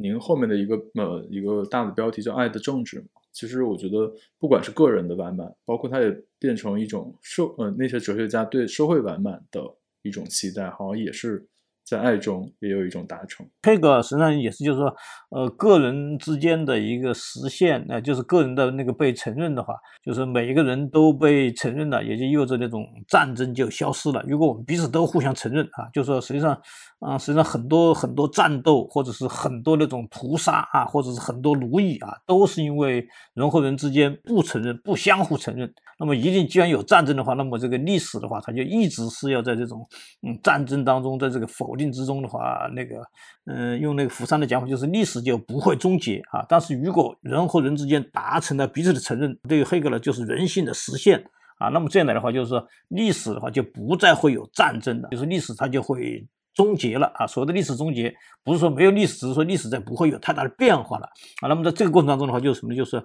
[0.00, 9.60] 您后面的一个呃一个大的标题叫“爱的政治”其实我觉得不管是个人的完满，包括它也变成一种社呃那些哲学家对社会完满的
[10.02, 11.46] 一种期待，好像也是。
[11.90, 14.94] 在爱中也有一种达成，这个实际上也是，就是说，
[15.30, 19.74] 呃，个人之间的一个实现，那就是个人的那个被承认的话，
[20.04, 24.24] 就是每一个人都被承认了，也就意味着那种战争就消失了。
[24.28, 26.56] 如果我们彼此都互相承认啊，就是说实际上，
[27.00, 35.74] 啊，实际上很多很多战斗，或者是很多那种屠杀啊，或者是很多奴役啊，都是因为人和人之间不承认、不相互承认。
[36.00, 39.86] 那么一定，既然有战争的话，那么这个历史的话，它就一直是要在这种
[40.26, 43.02] 嗯战争当中，在这个否定之中的话，那个
[43.44, 46.42] 嗯用那个福山的讲法，就是历史就不会终结啊。
[46.48, 51.22] 但是如果人和人之间达成了彼此的承认，对于黑格尔就是人性的实现
[51.58, 51.68] 啊。
[51.68, 57.26] 那么这样来的话，就是说历史的话就不再会有战争了，就是历史它就会终结了啊。
[57.26, 58.10] 所谓的历史终结，
[58.42, 61.04] 不是说没有历史，只是说历史在不会有太大的变化了
[61.42, 61.48] 啊。
[61.48, 62.78] 那么在这个过程当中的话，就是什么呢？
[62.78, 62.96] 就是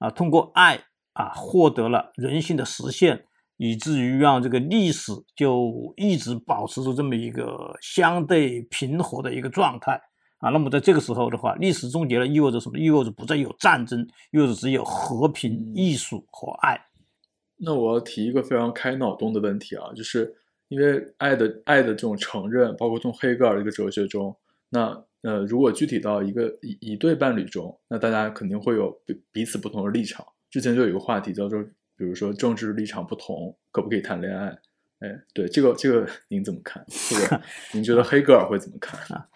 [0.00, 0.80] 啊，通过爱。
[1.20, 3.24] 啊，获得了人性的实现，
[3.58, 10.00] 以至于让这个历史就一直保持着这么一个相对平和的一个状态
[10.38, 10.48] 啊。
[10.50, 12.78] 那么在这个时候的话，历史终结了，意味着什么？
[12.78, 14.00] 意味着不再有战争，
[14.32, 16.80] 意味着只有和平、艺术和爱。
[17.58, 20.34] 那我要提一个非常开脑洞的问题啊，就是
[20.68, 24.34] 因为爱的爱的这种承认，包括从黑格尔的一个哲学中，
[24.70, 30.24] 那呃，如果具体到一个一一对伴侣中，那大家肯定会有彼彼此不同的立场。
[30.50, 31.62] 之前就有一个话题叫做，
[31.96, 34.46] 比如说政治立场不同，可不可以谈恋爱？
[35.00, 36.84] 哎，对这个这个您怎么看？
[36.88, 37.40] 这个
[37.72, 39.26] 您觉得黑格尔会怎么看啊？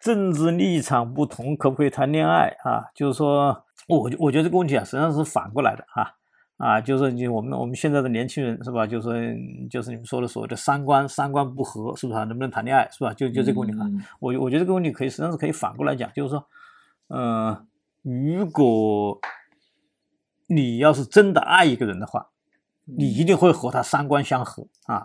[0.00, 2.84] 政治立场不同，可不可以谈恋爱啊？
[2.94, 6.14] 就是说，我我觉得这个问题啊，实际上是反过来的啊
[6.58, 8.86] 啊，就是你我们我们现在的年轻人是吧？
[8.86, 9.36] 就是
[9.68, 12.24] 就是你们说的所谓的三观三观不合，是不是啊？
[12.24, 13.12] 能不能谈恋爱是吧？
[13.12, 13.84] 就就这个问题啊，
[14.20, 16.46] 我我觉得这个问题可以实际上是可以反过来讲，就是说，
[17.08, 17.66] 嗯，
[18.02, 19.20] 如果
[20.46, 22.28] 你要是真的爱一个人的话，
[22.84, 25.04] 你一定会和他三观相合啊。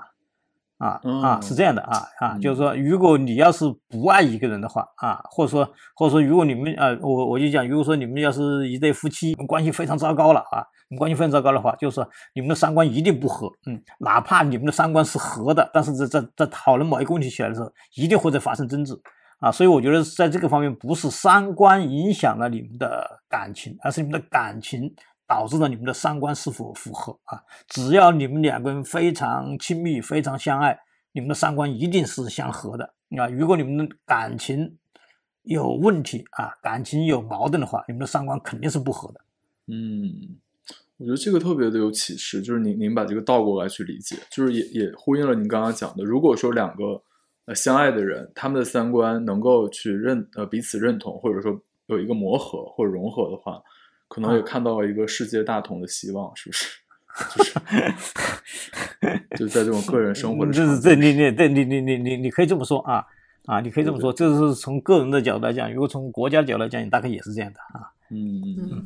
[0.82, 5.64] 啊啊，是这样的啊啊，就是说，如果你要是不爱一个人的话啊，或者说
[5.96, 19.00] 或者说，如果你们啊，我我就讲，如果说你们要是一对夫妻，关系非常糟糕了啊，你关系非常糟糕的话，就是说你们的三观一定不合，嗯，哪怕你们的三观是合的，但是在在在讨论某一个问题起来的时候，一定会在发生争执
[19.40, 24.92] 啊，所以我觉得在这个方面，不是三观影响了你们的感情，而是你们的感情。
[25.32, 27.42] 导致了你们的三观是否符合啊？
[27.70, 30.78] 只要你们两个人非常亲密、非常相爱，
[31.14, 33.28] 你们的三观一定是相合的啊。
[33.30, 34.78] 如果你们的感情
[35.44, 39.22] 有问题啊，感情有矛盾的话，你们的三观肯定是不合的。
[39.68, 40.36] 嗯，
[40.98, 46.04] 我觉得这个特别的有启示，就是您您把这个倒过来去理解，就是也也呼应了您刚刚讲的。
[46.04, 47.02] 如果说两个
[47.46, 53.64] 呃相爱的人，他们的三观能够去认呃彼此认同，或者说有一个磨合或者融合的话。
[54.12, 56.68] 可能也看到了一个世界大同的希望，是不是？
[57.38, 57.54] 就是，
[59.38, 63.06] 就在这种个人生活的，这是这你你对你你你你你可以这么说啊
[63.46, 67.88] 啊，你可以这么说，这是从个人的角度来讲，如果从国家角度来讲，你大概也是这样的啊。
[68.10, 68.86] 嗯嗯嗯。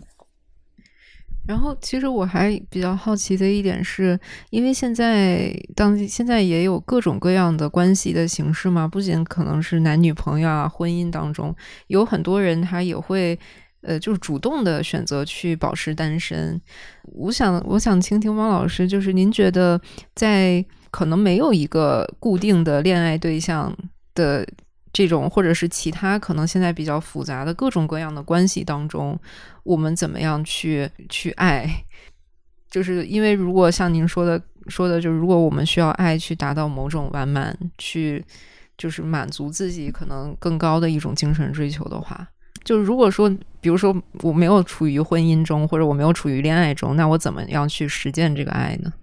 [1.47, 4.19] 然后，其实我还比较好奇的一点是，
[4.51, 11.55] 因为现在当现在也有各种各样的关系的形式嘛，不仅可能是男女朋友啊，婚姻当中
[11.87, 13.39] 有很多人他也会。
[13.85, 16.59] 呃，就是主动的选择去保持单身。
[17.03, 19.79] 我想，我想倾听汪老师，就是您觉得
[20.15, 23.75] 在可能没有一个固定的恋爱对象
[24.13, 24.47] 的
[24.91, 29.17] 这种，或者是其他可能现在比较复杂的各种各样的关系当中，
[29.63, 31.69] 我们怎么样去去爱？
[32.71, 38.23] 就是因为如果像您说的说的，就是如果我们需要爱去达到某种完满，去
[38.77, 42.27] 就是满足自己可能更高的一种精神追求的话。
[42.63, 43.31] 就如果说，
[43.65, 48.93] 比如说我没有处于婚姻中，或者我没有处于恋爱中，那我怎么样去实践这个爱呢？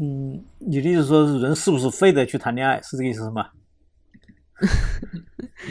[0.00, 2.82] 嗯，你的意思说，人是不是非得去谈恋爱？
[2.82, 3.46] 是这个意思是吗？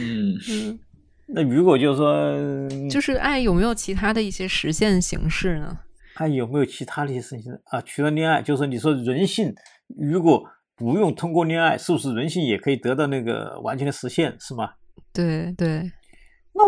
[0.00, 0.78] 嗯，
[1.26, 5.80] 那如果就是说，就是爱有没有其他的一些实现形式呢？
[6.14, 7.82] 爱有没有其他的一些实现啊？
[7.82, 9.54] 除了恋爱，就是，你说人性
[9.98, 10.42] 如果
[10.74, 14.34] 不用通过恋爱，是不是人性也可以得到那个完全的实现？
[14.40, 14.70] 是吗？
[15.12, 15.92] 对对。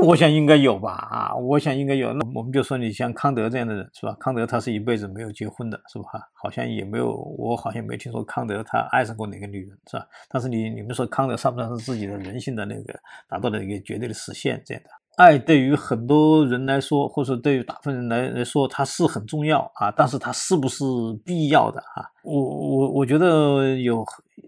[0.01, 2.15] 那我想应该有吧，啊，我想应该有。
[2.15, 4.17] 那我们就说你像康德这样的人，是吧？
[4.19, 6.05] 康德他是一辈子没有结婚的，是吧？
[6.33, 10.07] 好像也没有，我好像没听说康德他爱上过哪个女人，是吧？
[10.31, 12.95] 但是你你们说康德算不算是自己的人性的那个
[13.29, 14.91] 达到了一个绝对的实现这样的？
[15.17, 20.83] 爱对于很多人来说，或者对于大部分人来来说，它是很重要啊，但是它是不是
[21.23, 22.03] 必要的啊？
[22.25, 24.05] 我我我觉得有。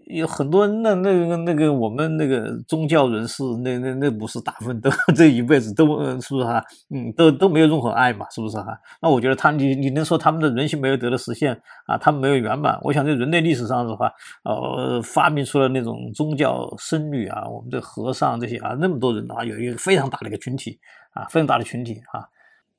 [0.07, 6.63] 有很多那那个那个我们那个宗教人士，那那那不是大部分都 这一辈子都是不是哈？
[6.93, 8.67] 嗯，都都没有任何爱嘛，是不是哈？
[9.01, 11.97] 那我觉得他你你能说他们的人性没有得到实现啊？
[11.97, 12.77] 他们没有圆满？
[12.83, 14.11] 我想在人类历史上的话，
[14.43, 20.77] 呃，发明出了那种宗教僧侣啊，我们的和尚这些啊，那么多人啊，有一个非常大的一个群体
[21.13, 22.21] 啊，非常大的群体啊。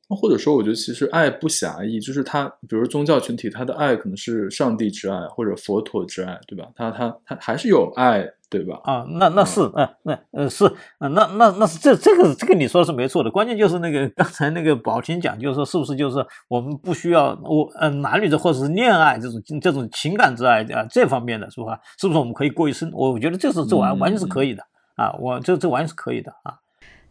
[0.08, 6.68] 或者说，我觉得其实爱不狭义，就是他，比如宗教群体，他的爱可能是上帝之爱或者佛陀之爱，对吧？
[6.76, 8.80] 他他他还是有爱，对吧？
[8.84, 10.64] 啊，那那是，嗯，那呃是，
[11.00, 21.80] 那那那是这这个这个你说的是没错的，关键就是那个刚才那个宝琴讲，就是说是不是就是我们不需要我呃男女的或者是恋爱这种这种情感之爱啊这方面的是吧？
[21.98, 22.88] 是不是我们可以过一生？
[22.92, 24.62] 我觉得这是这完完全是可以的
[24.94, 26.54] 啊，我这这完全是可以的啊。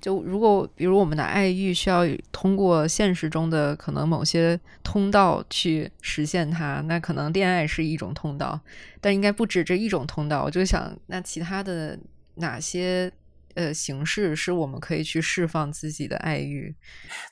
[0.02, 8.60] 就如果比如我们的爱欲需要通过现实中的可能某些通道去实现它，那可能恋爱是一种通道，
[9.02, 10.44] 但应该不止这一种通道。
[10.44, 11.98] 我就想，那其他的
[12.36, 13.12] 哪些
[13.56, 16.76] 呃形式是我们可以去释放自己的爱欲？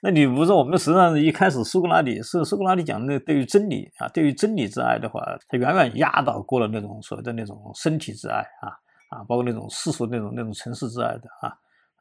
[0.02, 8.73] 那你不是我们实际上一开始苏格拉底是苏格拉底讲的，对于真理啊，对于真理之爱的话，他远远压倒过了那种所谓的那种身体之爱啊
[9.10, 11.54] 啊，包括那种世俗那种那种尘世之爱的啊。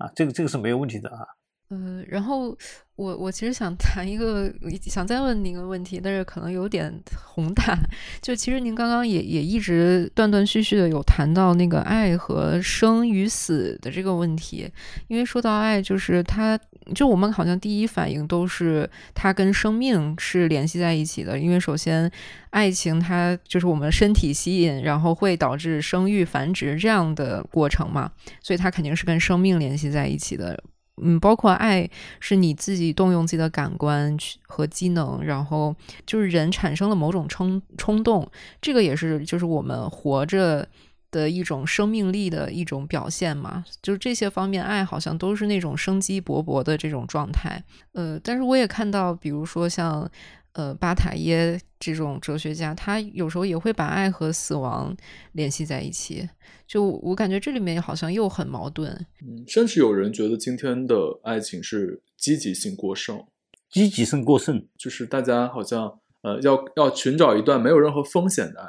[0.02, 1.24] 啊，这个这个是没有问题的啊。
[1.72, 2.54] 呃，然后
[2.96, 6.92] 我我其实想谈一个，想再问您一个问题，但是可能有点
[7.24, 7.74] 宏大。
[8.20, 14.70] 就其实您刚刚也也一直断断续续的有谈到那个爱和生与死的这个问题，
[15.08, 16.58] 因为说到爱，就是它，
[16.94, 22.10] 就我们好像第一反应都是它跟生命是联系在一起的，因为首先
[22.50, 30.62] 爱情它就是我们身体吸引，然后会导致生育繁殖这样的过程嘛，所以它肯定是跟生命联系在一起的。
[31.00, 31.88] 嗯，包括爱
[32.20, 35.74] 是你自己动用自己的感官和机能，然后
[36.04, 40.68] 就是人产生了某种冲冲动，这个也是就是我们活着
[41.10, 43.64] 的一种生命力的一种表现嘛。
[43.80, 47.62] 就是这些方面，爱好像都是那种生机勃勃的这种状态。
[47.92, 50.10] 呃，但是我也看到，比如说像。
[50.54, 54.94] 呃，巴塔耶这种哲学家，他有时候也会把爱和死亡
[55.32, 56.28] 联系在一起。
[56.66, 58.90] 就我感觉这里面好像又很矛盾。
[59.22, 63.24] 嗯，甚至有人觉得今天的爱情是积极性过剩，
[63.70, 68.68] 积极性过剩，就是大家好像呃要要寻找一段没有任何风险的爱，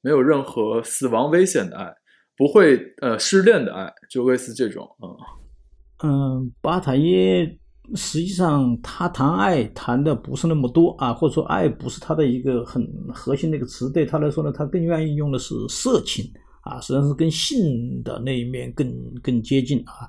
[0.00, 1.94] 没有任何死亡危险的爱，
[2.36, 7.59] 不会呃失恋的爱，就类似这种嗯嗯，巴塔耶。
[7.94, 13.90] 实际上，他谈爱谈的不是那么多啊，或者说爱不是他的一个很核心的一个词。
[13.90, 16.24] 对他来说呢，他更愿意用的是色情
[16.62, 20.08] 啊，实际上是跟性的那一面更更接近啊。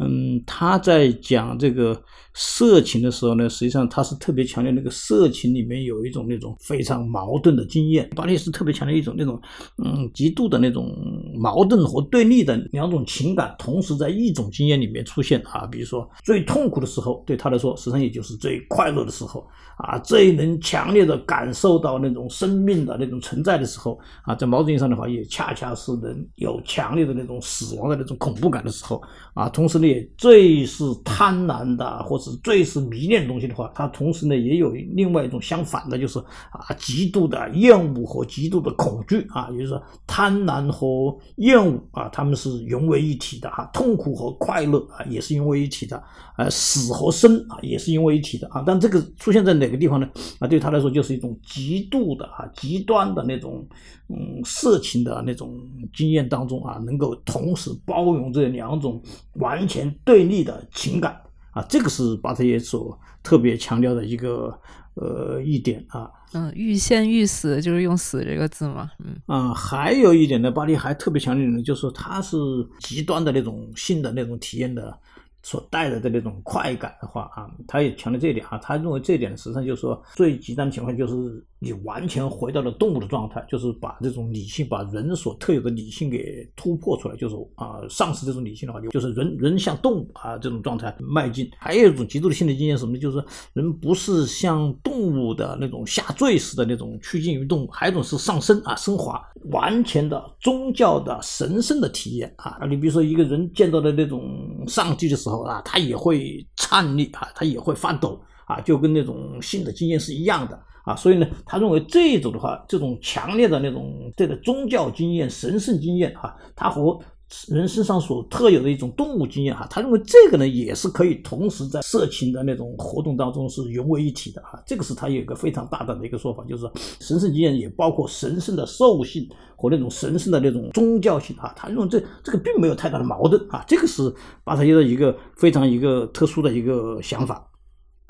[0.00, 2.00] 嗯，他在讲这个
[2.32, 8.08] 色情的时候呢，实际上他是特别强调那个色情里面有一种那种非常矛盾的经验。
[8.16, 9.38] 巴列是特别强调一种那种
[9.84, 10.96] 嗯极度的那种
[11.38, 15.66] 矛盾和对立的两种情感同时在一种经验里面出现啊。
[15.66, 19.98] 比如说最痛苦的时候，对他来说实际上也就是最快乐的时候啊。
[19.98, 29.02] 最能强烈的感受到那种生命的那种存在的时候啊，在某种意义上的话，也恰恰是能有强烈的那种死亡的那种恐怖感的时候
[29.34, 29.46] 啊。
[29.50, 29.89] 同时呢。
[30.16, 46.02] 最是贪婪的，或者最是迷恋的东西的话，它同时呢也有另外一种相反的，就是啊极度的厌恶和极度的恐惧啊，也就是说贪婪和厌恶啊，他们是融为一体的哈，痛苦和快乐啊也是融为一体的，
[46.36, 50.08] 呃死和生啊也是融为一体的啊，但这个出现在哪个地方呢？
[50.38, 53.66] 啊对他来说就是一种极度的啊极端的那种
[54.08, 55.54] 嗯色情的那种
[55.92, 59.02] 经验当中啊，能够同时包容这两种
[59.34, 59.79] 完全。
[60.04, 61.20] 对立的情感
[61.52, 64.52] 啊，这个是巴特耶所特别强调的一个
[64.94, 66.10] 呃一点啊。
[66.32, 68.90] 嗯，欲仙欲死就是用“死”这个字嘛。
[68.98, 72.36] 嗯啊，还有一点呢，巴黎还特别强调的，就是他是
[72.80, 74.98] 极端的那种性的那种体验的。
[75.42, 91.50] 所带来的那种快感的话啊，他也强调这一点啊，他认为这一点实际上就是说最极端的情况就是你完全回到了动物的状态，就是把这种理性，把人所特有的理性给突破出来，就是啊，丧失这种理性的话，就是人人向动物啊这种状态迈进。
[91.58, 92.98] 还有一种极度的心理经验是什么呢？
[92.98, 99.20] 就是人不是像动物的那种下坠式的那种趋近于动物，还有一种是上升啊升华，
[99.50, 102.58] 完全的宗教的神圣的体验啊。
[102.68, 104.22] 你比如说一个人见到的那种
[104.68, 105.40] 上帝的时候。
[105.40, 110.96] 啊，他也会颤栗啊，他也会发抖啊，就跟那种性的经验是一样的啊。
[110.96, 116.98] 所以呢，他认为这一种的话，这种强烈的那种这个宗教经验、神圣经验啊，它和
[117.46, 124.60] 人身上所特有的一种动物经验哈，他认为这个呢也是可以同时在色情的那种活动当中是融为一体的哈。
[124.66, 131.52] 这个是他有一个非常大胆的一个说法，就是神圣经验也包括神圣的兽性和那种神圣的那种宗教性哈。
[131.56, 134.12] 他认为这这个并没有太大的矛盾啊，这个是
[134.42, 137.46] 巴特耶的一个非常一个特殊的一个想法。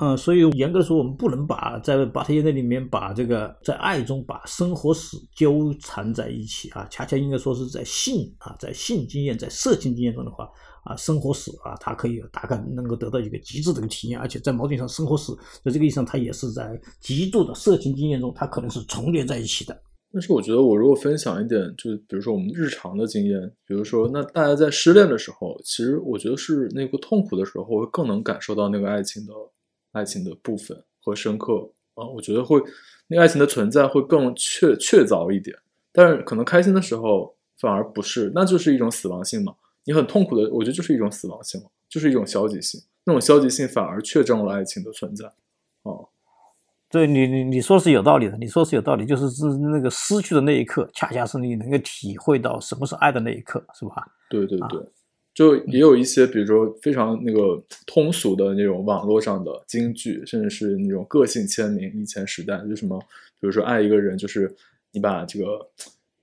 [0.01, 10.49] 呃，所以严格的说，我们不能把在巴特耶那里面把这个在爱中把生和死纠缠在一起啊，恰恰应该说是在性啊，在性经验、在色情经验中的话
[10.85, 19.83] 啊，生和死啊，它可以大概能够得到一个极致的一个体验，而且在某种意义上，生和死在这个意义上，它也是在极度的色情经验中，它可能是重叠在一起的。
[20.11, 29.33] 但是我觉得，我如果分享一点，就是比如说我们日常的经验，比如说，那大家在失恋的时候，其实我觉得是那个痛苦的时候，会更能感受到那个爱情的。
[29.91, 32.61] 爱情的部分和深刻啊，我觉得会
[33.07, 35.57] 那爱情的存在会更确确凿一点，
[35.91, 39.53] 但是可能开心的时候反而不是，那就是一种死亡性嘛。
[39.83, 42.79] 你很痛苦的，我觉得就是一种死亡性就是一种消极性。
[43.03, 45.25] 那种消极性反而确证了爱情的存在。
[45.81, 46.07] 哦，
[46.89, 54.07] 对你你你说是有道理的，你说是有道理，就是是那个失去的那一刻，恰恰是你能够体会到什么是爱的那一刻，是吧？
[54.29, 54.79] 对对对。
[55.41, 61.91] 就也有一些，比如说非常那个通俗的那种网络上的金句，甚至是那种个性签名。
[61.95, 62.99] 以前时代就什么，
[63.39, 64.55] 比如说爱一个人，就是
[64.91, 65.59] 你把这个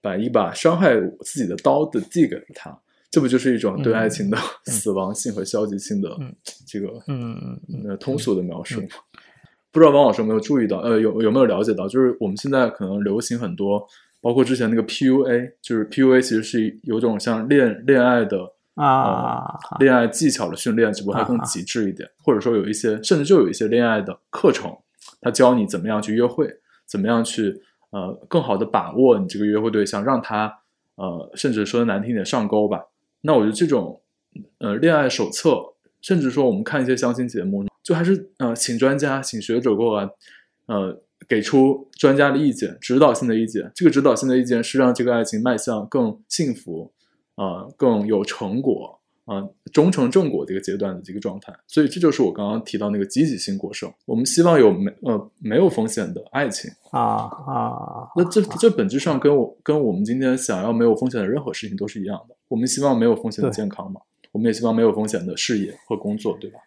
[0.00, 4.38] 把一把伤害自己的刀子递给了他，这不就是一种对爱情的
[4.70, 6.16] 死亡性和消极性的
[6.64, 8.86] 这个嗯呃通俗的描述吗？
[9.72, 13.84] 不知道王老师有没有注意到，呃，有有没有了解到，就是我们现在可能流行很多，
[14.20, 18.38] 包括之前那个 PUA，就是 PUA 其实是有种像恋恋爱的
[18.78, 24.72] 啊，恋爱技巧的训练，只不过它更极致一点，或者说有一些，甚至就有一些恋爱的课程，
[25.20, 26.48] 它教你怎么样去约会，
[26.86, 27.60] 怎么样去
[27.90, 30.60] 呃更好的把握你这个约会对象，让他
[30.94, 32.84] 呃甚至说的难听点上钩吧。
[33.22, 34.00] 那我觉得这种
[34.58, 35.58] 呃恋爱手册，
[36.00, 40.08] 甚至说我们看一些相亲节目，就还是呃请专家、请学者过来，
[40.66, 43.72] 呃给出专家的意见、指导性的意见。
[43.74, 46.92] 这个指导性的意见是让这个爱情迈向更幸福。
[47.38, 53.88] 啊，更有成果啊，终成正果的一个阶段的这个状态，所以这就是我刚刚提到那个积极性过剩。
[54.06, 62.34] 我们希望有没呃没有风险的爱情啊啊，那这这本质上跟我跟我们今天想要没有风险的任何事情都是一样的。
[62.48, 64.00] 我们希望没有风险的健康嘛，
[64.32, 66.58] 我们也希望没有风险的事业和工作，对吧？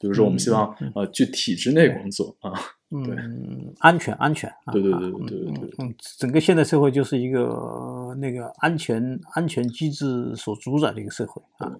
[0.00, 2.50] 比如说，我们希望呃去体制内工作啊。
[2.92, 4.52] 嗯，安全，安全。
[4.72, 5.70] 对对对对对对。
[5.78, 11.70] 嗯，整个现代社会就是一个那个安全安全机制所主宰的一个社会啊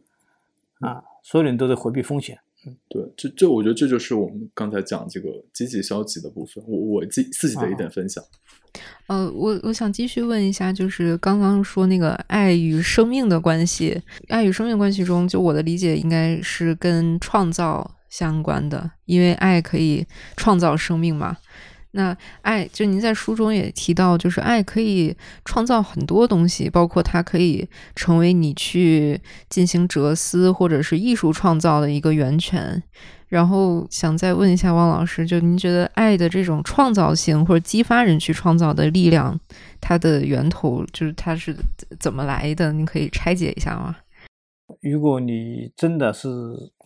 [0.81, 2.39] 啊，所有人都在回避风险。
[2.65, 8.23] 嗯，对，这这我觉得这就是我们刚才讲这个积极消极的部分，我我自自己的一点分享。
[9.09, 17.97] 呃，我我想继续问一下，就是刚刚说那个爱与生命的关系，爱与生命关系中，就我的理解应该是跟创造。
[18.11, 20.07] 相关的，因为爱可以
[20.37, 21.39] 创造生命嘛。
[21.93, 25.13] 那爱，就您在书中也提到，就是爱可以
[25.45, 32.81] 创造很多东西，包括它可以成为你去进行哲思或者是艺术创造的一个源泉。
[33.27, 39.37] 然后想再问一下汪老师，就您觉得爱的这种创造性或者激发人去创造的力量，
[39.81, 41.57] 它的源头就是它是
[41.99, 42.73] 怎么来的？
[42.73, 43.97] 您可以拆解一下吗？
[44.81, 46.29] 如果你真的是。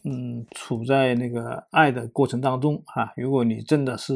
[0.06, 4.14] 嗯，处在那个爱的过程当中啊，如果你真的是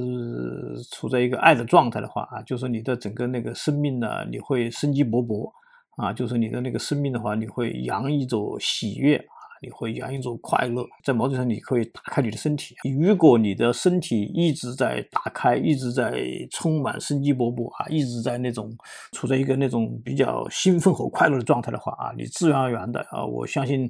[0.90, 5.50] 处在一个爱的状态的话啊，就是你的整个那个生命呢，你会生机勃勃
[5.96, 9.24] 啊，就是你的那个生命的话，你会洋溢着喜悦。
[9.60, 12.74] 你会洋溢着快乐，在某种程度上，你可以打开你的身体。
[13.00, 18.70] 如果你的身体一直在打开，一直在充满生机勃勃啊，一直在那种
[19.12, 23.88] 处在一个那种比较兴奋和快乐的状态的话啊，你自然而然的啊，我相信，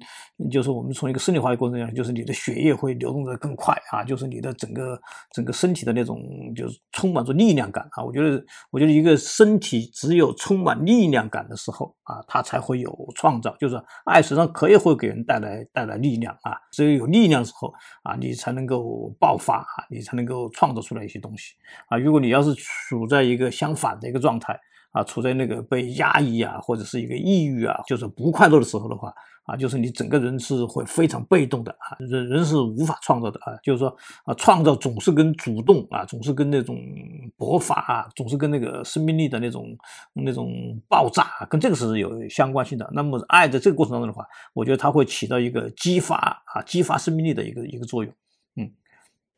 [0.50, 4.98] 就是我们从一个生理化的过程中，就是你的血液会流动的更快啊，就是你的整个
[5.32, 6.22] 整个身体的那种
[6.56, 8.02] 就是充满着力量感啊。
[8.02, 13.54] 我觉得，我觉得一个身体只有充满力量感的时候啊，它才会有创造。
[13.58, 15.57] 就是爱实际上可以会给人带来。
[15.72, 16.56] 带来力量啊！
[16.72, 21.54] 只有有力量之后啊，你才能够爆发啊，你才能够创造出来一些东西
[21.88, 21.96] 啊。
[21.98, 24.58] 如果你要是处在一个相反的一个状态
[24.92, 29.12] 啊，处在那个被压抑啊，或者是一个抑郁啊，就是不快乐的时候的话。
[29.48, 33.88] 啊，就是你整个人是会非常被动的啊，人人是无法创造的啊，就是说
[34.24, 36.76] 啊，创造总是跟主动啊，总是跟那种
[37.38, 39.74] 勃发啊，总是跟那个生命力的那种
[40.12, 40.52] 那种
[40.86, 42.86] 爆炸啊，跟这个是有相关性的。
[42.92, 44.22] 那么爱在这个过程当中的话，
[44.52, 46.16] 我觉得它会起到一个激发
[46.52, 48.12] 啊，激发生命力的一个一个作用。
[48.56, 48.70] 嗯，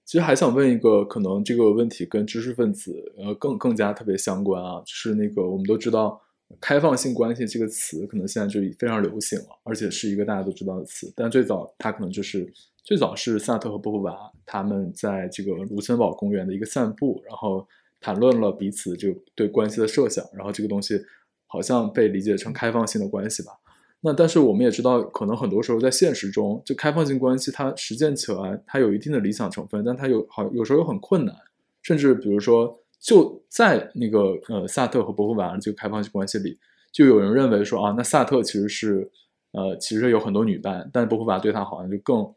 [0.04, 6.20] 其实还想问一个，可能这个问题跟知识分子呃更更加特别相关啊，就是那个我们都知道。
[6.58, 11.12] 开放性关系这个词可能现在就非常流行了，而且是一个大家都知道的词。
[11.14, 12.50] 但最早它可能就是
[12.82, 17.66] 最早是萨特和波伏娃他们在这个卢森堡公园的一个散步，然后
[18.00, 21.00] 谈论了彼此就对关系的设想，然后这个东西
[21.46, 23.52] 好像被理解成开放性的关系吧。
[24.00, 31.34] 那但是我们也知道，可能很多时候在现实中，就开放性关系它实践起来它有一定的理想成分，但它有好有时候又很困难，
[31.82, 32.76] 甚至比如说。
[33.00, 36.58] 就在那个呃萨特和伯夫瓦这个开放性关系里，
[36.92, 39.10] 就有人认为说啊，那萨特其实是
[39.52, 42.30] 呃其实有很多女伴，但伯夫瓦对他好像就更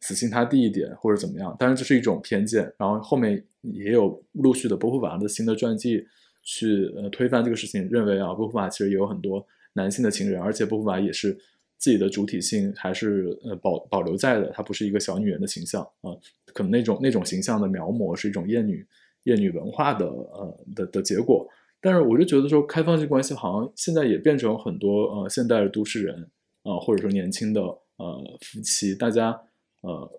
[0.00, 1.56] 死心塌地一点或者怎么样。
[1.58, 2.70] 当然这是一种偏见。
[2.76, 6.06] 然后后面也有陆续的伯夫瓦的新的传记
[6.42, 11.32] 去呃推翻这个事情，认为啊伯夫瓦其实也有很多男性的情人，而且伯夫瓦也是
[11.78, 16.12] 自己的主体性还是呃保保留在的，她不是一个小女人的形象啊，
[16.52, 18.86] 可能那种那种形象的描摹是一种厌女。
[19.24, 21.46] 厌女文化的呃的的结果，
[21.80, 26.30] 但是我就觉得说开放性关系好像现在也变成很多呃现代的都市人
[26.62, 29.38] 啊或者说年轻的呃夫妻，大家
[29.82, 30.10] 呃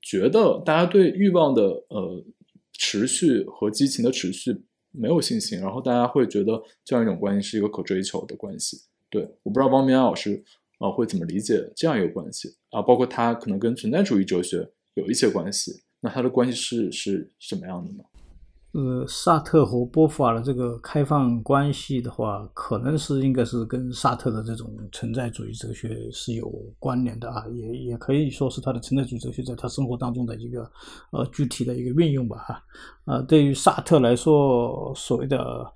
[0.00, 2.24] 觉得大家对欲望的呃
[2.72, 4.56] 持续和激情的持续
[4.90, 8.78] 没有信心，然后大家会觉得这样一种关系是一个可追求的关系。
[9.10, 10.42] 对，我不知道汪明安老师
[10.78, 18.04] 啊会怎么理解这样一个关系啊，包括他可能跟存在主义哲学有一些关系，那他的关系是是什么样的呢？
[18.78, 26.48] 呃，萨特和波伏娃的这个开放关系的话，可能是应该是跟萨特的这种存在主义哲学是有
[26.78, 30.70] 关联的啊，也也可以说是他的存在主义哲学在他生活当中的一个
[31.10, 32.62] 呃具体的一个运用吧哈。
[33.04, 35.66] 啊，对于萨特来说，所谓的。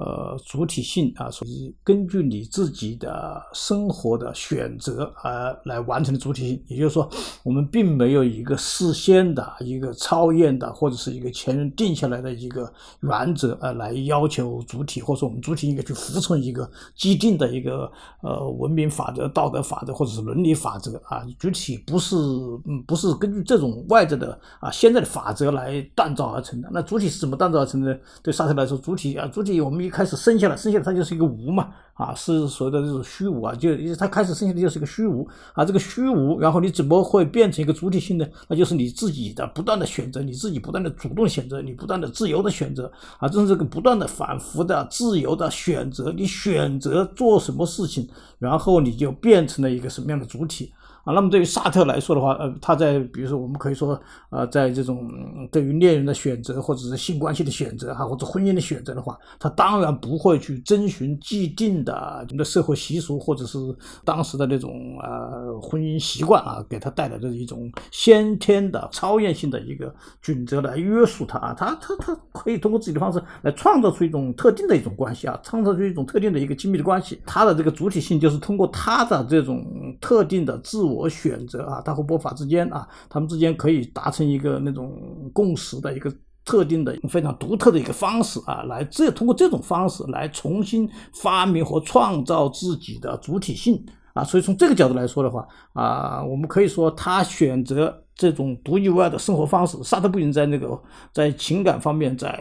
[0.00, 6.64] 呃，主体性啊，属于根据你自己的生活的选择而来完成的主体性。
[6.68, 7.06] 也就是说，
[7.42, 17.92] 我们并没有一个事先的一个超验的，或者是一个前人定下来的一个原则啊，来要求主体，或者说我们主体应该去服从一个既定的一个
[18.22, 21.22] 呃文明法则、道德法则或者是伦理法则啊。
[21.38, 26.70] 主体不是嗯不是根据这种外在的啊现在的法则来锻造而成的。
[26.72, 28.00] 那主体是怎么锻造而成的？
[28.22, 38.26] 对沙特来说，主体啊，主体我们开始生下来，生下来它就是一个无嘛，啊，是所谓的这种虚无啊，就它开始生下来就是一个虚无啊，这个虚无，然后你怎么会变成一个主体性呢？
[38.48, 50.72] 那就是你自己的不断的选择，你自己不断的主动选择，你不断的自由的选择啊，正是这个不断的反复的自由的选择，你选择做什么事情，然后你就变成了一个什么样的主体。
[51.04, 53.98] 啊，那么对于萨特来说的话，呃，他在比如说我们可以说，
[54.28, 55.08] 呃，在这种
[55.50, 63.58] 对于恋人的选择，或者是性关系的选择哈，或者婚姻的选择的话，他当然不会去遵循既定的我们的社会习俗，或者是
[64.04, 69.90] 当时的那种呃婚姻习惯啊，给他带来的一种先天的超验性的一个
[70.20, 79.64] 准则来约束他啊，他他他可以通过自己的方式来创造出一种特定的一种关系啊，创造出一种特定的一个亲密的关系，他的这个主体性就是通过他的这种
[79.98, 80.89] 特定的自我。
[80.90, 86.12] 我选择啊，他和波法之间啊，他们之间可以达成一个那种共识的一个
[86.44, 93.84] 特定的非常独特的一个方式啊，来这通过这种方式来重新发明和创造自己的主体性
[94.14, 98.04] 啊，所以从这个角度来说的话啊，我们可以说他选择。
[98.20, 100.78] 这种独一无二的生活方式，萨特不仅在那个
[101.10, 102.38] 在情感方面，在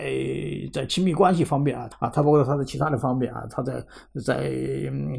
[0.73, 3.85] 在亲密关系方面啊啊，他包括他的其他的方面啊，他在
[4.25, 4.51] 在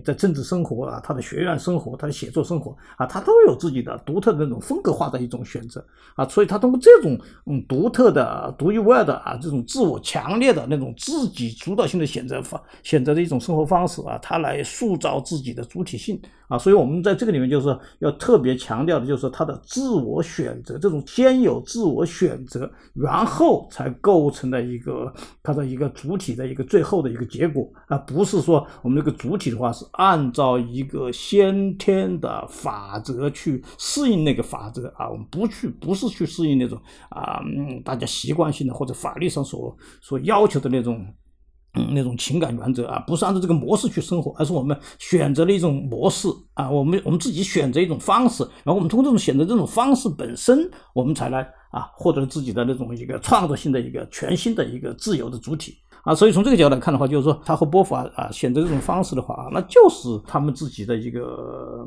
[0.04, 5.82] 在政治生活啊，他的学院生活，他的写作生活啊，他都有自己的独特的那种风格化的一种选择
[6.14, 20.49] 啊，所以他通过这种嗯独特的、独一无二的啊这种自我强烈的那种自己主导性的选择方选择的一种生活方式啊，他来塑造自己的主体性啊，所以我们在这个里面就是要特别强调的就是他的自我选。
[20.51, 25.12] 选择这种先有自我选择，然后才构成了一个
[25.44, 36.76] 它的一个主体的一个最后的一个结果，而不是说我们这个主体的话是按照一个先天的法则去适应那个法则啊，我们不去不是去适应那种
[37.11, 37.40] 啊
[37.84, 41.07] 大家习惯性的或者法律上所所要求的那种。
[41.75, 56.12] 嗯，那种情感原则啊，不是按照这个模式去生活，而是我们选择了一种模式啊，我们我们自己选择一种方式，然后我们通过这种选择这种方式本身，我们才来啊，获得自己的那种一个创造性的一个全新的一个自由的主体啊。
[56.12, 61.87] 所以从这个角度来看的话，就是说他和波伏娃啊选择这种方式的话，那就是他们自己的一个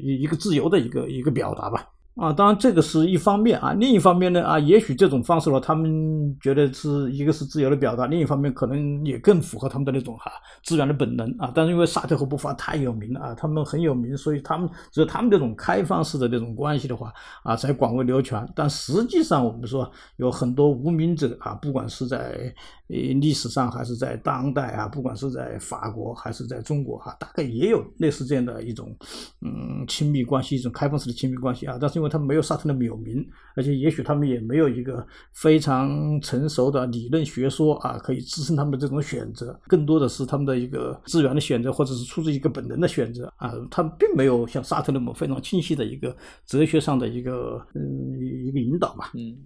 [0.00, 1.86] 一一个自由的一个一个表达吧。
[2.18, 10.32] 啊，当然这个是一方面啊，另一方面呢啊，也许这种方式的话，他们觉得是一个是自由的表达，另一方面可能也更符合他们的那种哈
[10.64, 11.52] 自然的本能啊。
[11.54, 17.12] 但是因为沙特和波法太有名了啊，他们很有名，所以他们只有他们这种开放式的这种关系的话
[17.44, 18.44] 啊，才广为流传。
[18.52, 22.52] 但实际上我们说有很多无名者啊，不管是在
[22.88, 28.92] 呃历史上还是在当代啊，不管是在法国还是在中国哈，大概也有类似这样的一种
[29.40, 31.78] 嗯亲密关系，一种开放式的亲密关系啊。
[31.80, 39.58] 但是因为他们没有萨特那么有名，而且也许他们也没有一个非常成熟的理论学说啊，可以支撑他们的这种选择。
[39.66, 43.52] 更多的是他们的一个资源的选择，或者是出自一个本能的选择啊。
[43.70, 49.10] 他们并没有像萨特那么非常清晰的一个哲学上的一个嗯一个引导吧。
[49.14, 49.36] 嗯，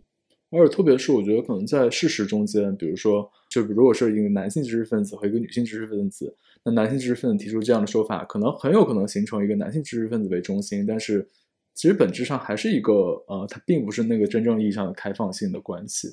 [0.50, 6.34] 而且特别是我觉得可能在事实中间，比如说，就如果是一个男性知识分子和一个女性知识分子，
[6.64, 11.28] 那男性知识分子提出这样的说法，可能很有可能形成一个男性知识分子为中心，但是。
[11.74, 12.92] 其实本质上还是一个
[13.26, 16.08] 呃，它并不是那个真正意义上的开放性的关系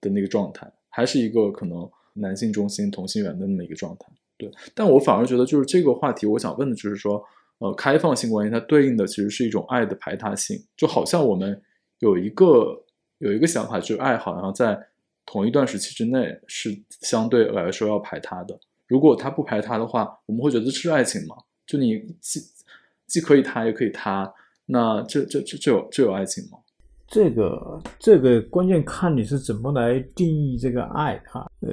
[0.00, 4.06] 的那个状态，还是一个可能男性中心同性缘的那么一个状态。
[4.38, 7.22] 对，但我反而觉得就是这个话题，我想问的就是说，
[7.58, 11.60] 呃，开放性关系它对应的其实是一种爱的排他性，就好像我们
[11.98, 12.84] 有一个
[13.18, 14.80] 有一个想法，就是爱好像在
[15.26, 18.58] 同一段时期之内是相对来说要排他的。
[18.86, 21.36] 如果它不排他的话，我们会觉得是爱情吗？
[21.66, 22.40] 就你既
[23.06, 24.32] 既可以他，也可以他。
[24.72, 26.58] 那这这这这有这有爱情吗？
[27.06, 31.46] 这个这个关键看你是怎么来定义这个爱哈。
[31.60, 31.70] 呃，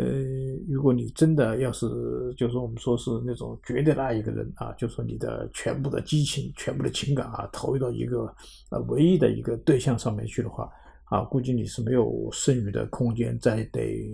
[0.68, 1.88] 如果你真的要是
[2.36, 8.36] 就是我们说是那种绝对的爱一个人啊，就说你的全部的激情、全部的情感啊，投入到一个
[8.70, 10.70] 呃唯一的一个对象上面去的话
[11.10, 14.10] 啊，估计你是没有剩余的空间，再得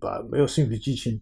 [0.00, 1.20] 把没有剩余的激情，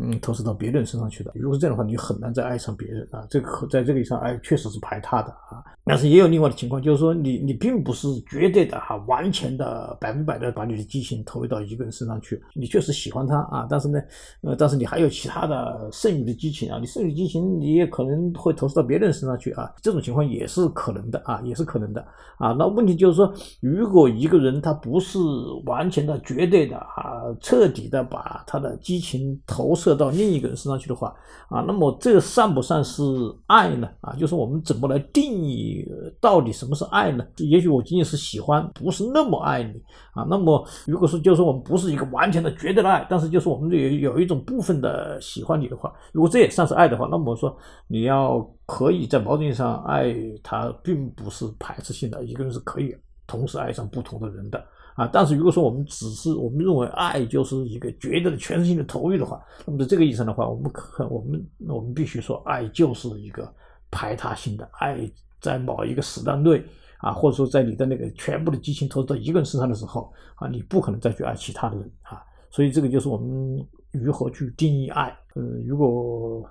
[0.00, 1.32] 嗯，投射到别人身上去的。
[1.34, 3.26] 如果是这样的话，你很难再爱上别人啊。
[3.28, 5.62] 这个在这个意义上，爱确实是排他的啊。
[5.84, 12.40] 但是也有另外的情况，就是说你你并不是绝对的哈，完全的百分百的把你的激情投入到一个人身上去。
[12.54, 14.00] 你确实喜欢他啊，但是呢，
[14.42, 19.68] 呃，但是你还有其他的剩余的激情啊，你剩余激情你也可能会投射到别人身上去啊。
[19.82, 22.00] 这种情况也是可能的啊，也是可能的
[22.38, 22.52] 啊。
[22.52, 25.18] 那问题就是说，如果一个人他不是
[25.66, 31.14] 完全的、绝对的啊，彻底的把他的激情投射到另一个人身上去的话
[31.48, 33.02] 啊，那么这算不算是
[33.46, 33.88] 爱呢？
[34.00, 35.86] 啊，就是我们怎么来定义
[36.20, 37.24] 到底什么是爱呢？
[37.38, 39.80] 也许我仅仅是喜欢，不是那么爱你
[40.12, 40.26] 啊。
[40.28, 47.56] 那么如果说就是我们不是一个完全的、绝对的爱，但是就是我们有有一种部分的喜欢你的话，如果这也算是爱的话，那么说
[47.86, 52.94] 你要可以在某种意义上爱他，并不是排斥性的，一个人是可以。
[53.30, 54.58] 同时爱上不同的人的
[54.96, 63.48] 啊，但是如果说我们只是我们认为爱就是一个绝对的全身心的投入的话，那么在这个意义上的话，我们可我们我们必须说，爱就是一个
[63.88, 64.98] 排他性的爱，
[65.40, 66.60] 在某一个时段内
[66.98, 72.20] 啊，或者说在你的那个全部的激情投入到一个人身上的时候啊，你不可能再去爱其他的人啊，
[72.50, 75.16] 所以这个就是我们如何去定义爱。
[75.34, 76.44] 呃，如果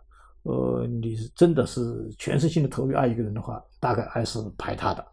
[0.44, 5.06] 呃你是真的是全身心的投入爱一个人的话，大概爱是排他的。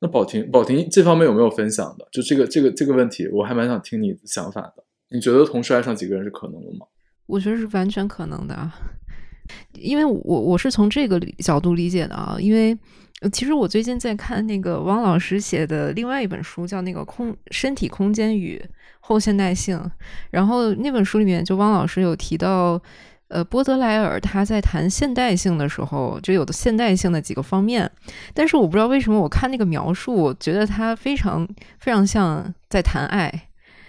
[0.00, 2.06] 那宝婷，宝婷这方面有没有分享的？
[2.12, 4.84] 就这个这个这个问题，我还蛮想听你想法的。
[5.10, 6.86] 你觉得同时爱上几个人是可能的吗？
[7.26, 8.74] 我觉得是完全可能的啊，
[9.74, 12.36] 因为我我是从这个角度理解的啊。
[12.38, 12.76] 因为
[13.32, 18.62] 其实我最近在看那个汪老师写的另外一本书，叫那个《空身体空间与
[19.00, 19.78] 后现代性》，
[20.30, 22.80] 然后那本书里面就汪老师有提到。
[23.28, 27.90] 呃，波德莱尔他在谈现代性的时候，就有的现代性的几个方面，
[28.32, 31.44] 但是我不知道为什么，我看那个描述，我觉得他非常
[31.80, 33.48] 非常像在谈爱，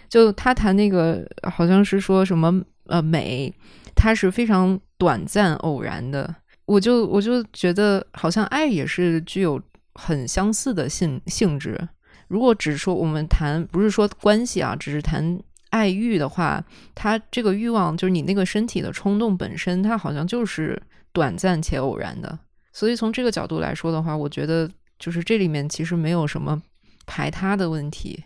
[0.10, 3.54] 就他谈那个好像是说什么呃美，
[3.94, 6.34] 它是非常短暂偶然的，
[6.66, 9.62] 我就我就觉得好像爱也是具有
[9.94, 11.88] 很相似的性性质。
[12.28, 15.40] 如果只说我们谈，不是说关系啊，只是谈。
[15.70, 16.64] 爱欲的话，
[16.96, 22.40] 它这个欲望就是你那个身体的冲动本身，它好像就是短暂且偶然的。
[22.72, 26.62] 所以从这个角度来说的话，我觉得就是这里面其实没有什么
[27.06, 28.24] 排他的问题，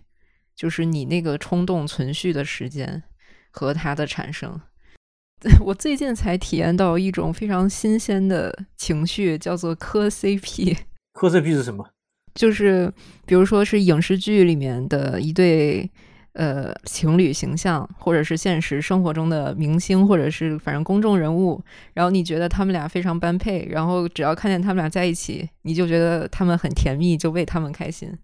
[0.55, 3.01] 就是你那个冲动存续的时间
[3.49, 4.61] 和它的产生。
[5.65, 10.77] 我最近才体验到一种非常新鲜的情绪，叫做磕 CP。
[11.13, 11.89] 磕 CP 是什么？
[12.35, 12.93] 就是
[13.25, 15.89] 比如说是影视剧里面的一对。
[16.33, 21.61] 呃，情侣形象，或者是现实生活中的明星，或者是反正公众人物，
[21.93, 28.17] 然后你觉得他们俩非常般配，然后只要看见他们俩在一起，你就觉得他们很甜蜜，就为他们开心。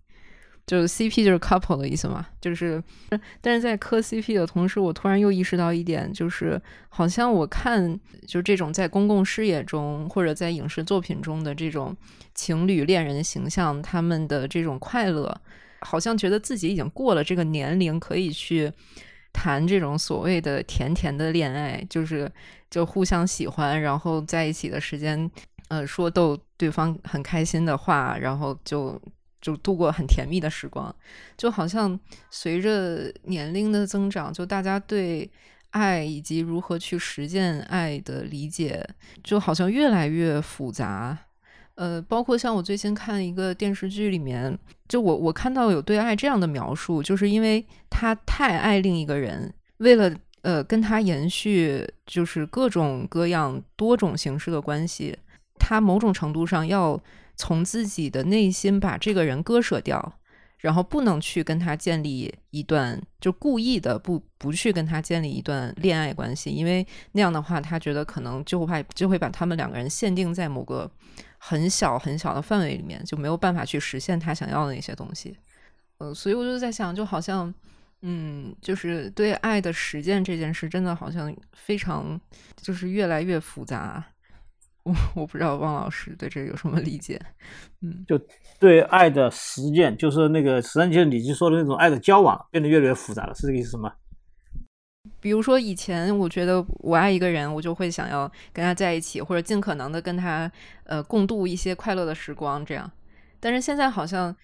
[0.66, 2.84] 就 CP 就是 couple 的意思嘛，就是，
[3.40, 11.96] 但是在磕 CP 的同时，我突然又意识到一点，就是好像我看就这种在公共视野中或者在影视作品中的这种
[12.36, 15.40] 情侣恋人形象，他们的这种快乐。
[15.82, 18.72] 好像觉得自己已经过了这个年龄，可以去
[19.32, 22.32] 谈这种所谓的甜甜的恋爱，就是
[22.70, 25.30] 就互相喜欢，然后在一起的时间，
[25.68, 29.00] 呃，说逗对方很开心的话，然后就
[29.40, 30.94] 就度过很甜蜜的时光。
[31.38, 32.00] 就好像
[32.32, 35.30] 随着年龄的增长，就大家对
[35.72, 38.84] 爱以及如何去实践爱的理解，
[39.24, 41.18] 就好像越来越复杂。
[41.78, 44.58] 呃，包括像我最近看一个电视剧里面，
[44.90, 50.12] 就我我看到有对爱这样的描述，就是因为他太爱另一个人，为了
[50.42, 55.16] 呃跟他延续就是各种各样多种形式的关系，
[55.60, 57.00] 他某种程度上要
[57.36, 60.14] 从自己的内心把这个人割舍掉，
[60.58, 70.90] 然后不能去跟他建立一段，就故意的不不去跟他建立一段恋爱关系，因为那样的话，他觉得可能就会就会把他们两个人限定在某个。
[71.40, 75.38] 很小很小的范围里面就没有办法去实现他想要的那些东西，
[76.00, 77.54] 呃，所以我就在想，就好像，
[78.02, 82.20] 嗯，就是对爱的实践这件事，真的好像非常
[82.60, 84.04] 就是越来越复杂。
[84.88, 87.20] 我 我不知道汪老师对这有什么理解？
[87.82, 88.20] 嗯，就
[88.60, 93.94] 对爱的实践，就是那个实际上就是你就说的那种爱的交往变得越来越复杂了，是这个意思吗？
[95.20, 100.52] 比如说，以前我觉得我爱一个人，我就会想要跟他在一起，或者尽可能的跟他
[100.84, 102.90] 呃共度一些快乐的时光，这样。
[103.40, 104.36] 但是现在好像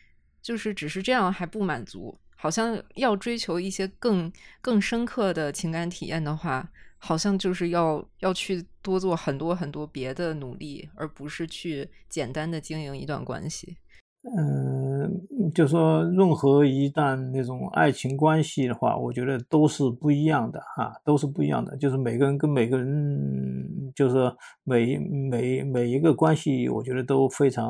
[0.42, 4.32] 就是只是这样还不满足，好像要追求一些更
[4.62, 6.70] 更深刻的情感体验的话，
[7.06, 13.76] 好像就是要要去多做很多很多别的努力，而不是去简单的经营一段关系。
[14.24, 21.76] 嗯，就说任何一段那种爱情关系的话，我觉得都是不一样的啊，都是不一样的。
[21.76, 24.34] 就是每个人跟每个人，就是
[24.64, 27.68] 每每每一个关系，我觉得都非常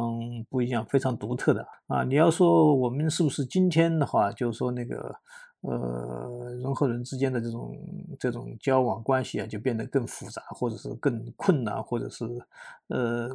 [0.48, 2.04] 不一样，非常独特的啊。
[2.04, 5.16] 你要说我们是不是今天的话，就是说那个。
[5.64, 7.78] 呃，人和人之间的这种
[8.20, 12.26] 这种交往关系啊，就变得更复杂，或者是更困难，或者是
[12.94, 13.30] 呃，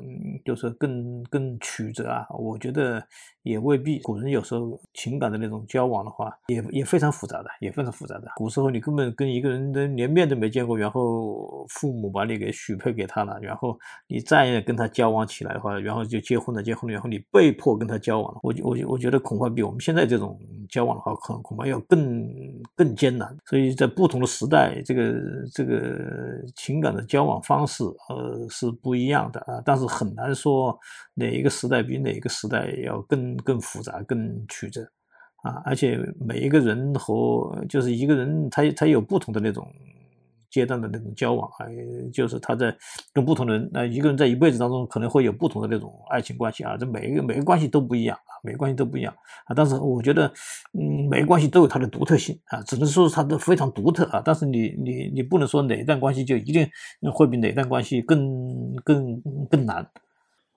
[0.45, 2.27] 就是更更曲折啊。
[2.39, 3.03] 我觉得
[3.43, 3.99] 也未必。
[4.01, 8.29] 古人有时候情感的那种交往的话，也也非常复杂的，也非常复杂的。
[8.37, 18.41] 古时候你根本跟一个人的连面都没见过，然后父母把你给许配给他了，然后你再跟他交往起来的话，然后就结婚了，结婚了，然后你被迫跟他交往了。
[18.43, 20.39] 我我我觉得恐怕比我们现在这种
[20.71, 21.99] 交往的话，可恐怕要更。
[22.77, 25.15] 更艰难，所以在不同的时代，这个
[25.53, 29.61] 这个情感的交往方式，呃，是不一样的啊。
[29.65, 30.79] 但是很难说
[31.15, 34.83] 哪一个时代比哪一个时代要更更复杂、更曲折
[35.43, 35.63] 啊。
[35.65, 39.67] 而且每一个人和就是一个人，他他有不同的那种。
[40.51, 41.67] 阶段的那种交往啊，
[42.13, 42.75] 就是他在
[43.13, 49.15] 跟不同的人，那一个人在一辈子当中可能会有不同的那种爱情关系啊，这每一个每个关系都不一样啊，每个关系都不一样
[49.47, 49.55] 啊。
[49.55, 50.27] 但是我觉得，
[50.73, 54.23] 嗯，每个关系都有它的独特性啊，只能说它都非常独特啊。
[54.25, 56.67] 但是你你你不能说哪一段关系就一定
[57.13, 59.21] 会比哪段关系更更
[59.51, 59.89] 更难。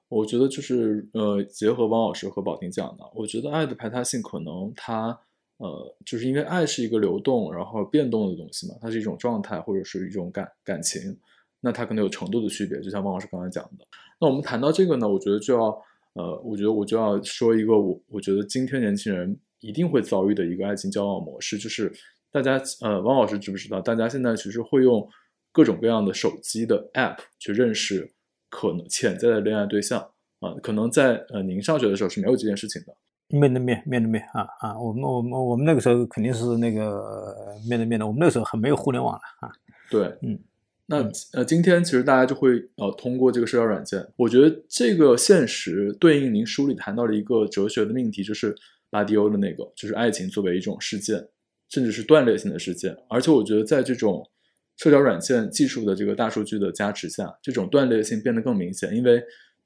[0.08, 5.20] 我觉得就是呃，结合汪老师和宝婷讲的，我觉得爱的排他性可能它。
[5.62, 11.16] 呃，就是因为爱是一个流动然后变动的东西嘛，它是一种状态或者是一种感感情，
[11.60, 13.86] 那它可能有程度的区别，就像汪老师刚才讲的。
[14.20, 15.66] 那我们谈到这个呢，我觉得就要
[16.14, 21.94] 呃，我觉得我就要说一个我我觉得今天年轻人一定会遭遇的一个爱情交往模式，就是
[22.32, 23.80] 大家呃，汪老师知不知道？
[23.80, 25.08] 大家现在其实会用
[25.52, 28.12] 各种各样的手机的 App 去认识
[28.50, 30.02] 可能潜在的恋爱对象
[30.40, 32.96] 啊，可能在呃您上学的时候是没有这件事情的。
[33.32, 34.80] 面对面，面对面啊啊！
[34.80, 37.36] 我们我们我们那个时候肯定是那个
[37.68, 38.06] 面对面的。
[38.06, 39.52] 我们那个时候很没有互联网了啊。
[39.90, 40.40] 对，嗯，
[40.86, 40.98] 那
[41.34, 48.56] 呃，今天其实大家就会呃通过这个社交软件，我觉得这个现实对应您书里谈到的一个哲学的命题，就是
[48.90, 51.28] 巴迪欧的那个，就是爱情作为一种事件，
[51.70, 52.96] 甚至是断裂性的事件。
[53.10, 54.30] 而且我觉得在这种
[54.78, 59.24] 社交软件技术的这个大数据的加持下，这种断裂性变得更明显，因为。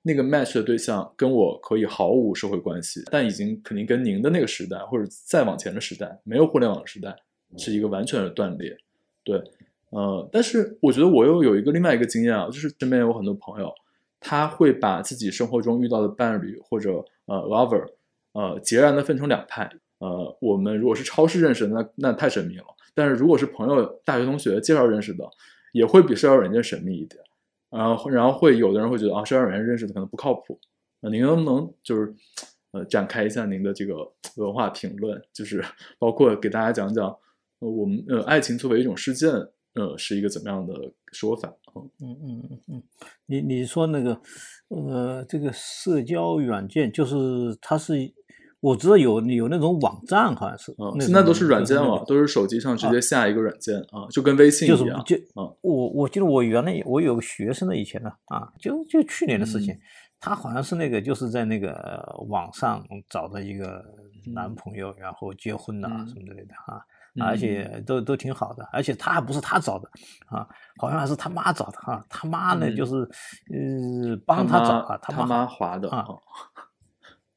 [0.07, 7.15] 那个 match 的对象跟我可以毫无社会关系，但已经肯定跟您的那个时代或者再往前的时代，没有互联网时代，
[7.57, 8.77] 是一个完全的断裂。
[9.23, 9.41] 对，
[9.89, 13.73] 呃，但是我觉得我又有一个另外一个经验啊，就是身边有很多朋友，
[14.19, 17.83] 他会把自己生活中遇到的伴侣或者呃 lover，
[18.33, 19.67] 呃，截然的分成两派。
[19.97, 25.27] 呃，我们如果是超市认识的，那那太神秘了；但是如果是朋友、大学同学介绍认识的，
[25.71, 27.19] 也会比社交软件神秘一点。
[27.75, 30.59] 然后，然后会有的人会觉得啊，社交软件认识的可能不靠谱。
[31.01, 32.13] 那您能不能就是，
[32.71, 33.95] 呃，展开一下您的这个
[34.37, 35.63] 文化评论，就是
[35.99, 37.07] 包括给大家讲讲，
[37.59, 39.29] 呃，我们呃，爱情作为一种事件，
[39.73, 40.73] 呃，是一个怎么样的
[41.11, 41.53] 说法？
[41.75, 42.83] 嗯嗯嗯嗯，
[43.25, 44.21] 你你说那个，
[44.69, 47.93] 呃，这个社交软件就是它是。
[48.65, 55.03] 我知道有有那种网站，好像是，嗯，现在都是软件了，都是手机上直接下一个软件啊，就跟微信一样。
[55.05, 59.77] 就嗯，我我记得我原来我有个学生的以前呢，啊，就就去年的事情，
[60.19, 63.85] 他好像是那个就是在那个网上找的一个
[64.33, 66.81] 男朋友，然后结婚了什么之类的啊，
[67.23, 69.87] 而且都都挺好的，而且他还不是他找的
[70.25, 70.47] 啊，
[70.79, 76.07] 好像还是他妈找的哈，他妈呢就是呃帮他找啊，他妈划的啊。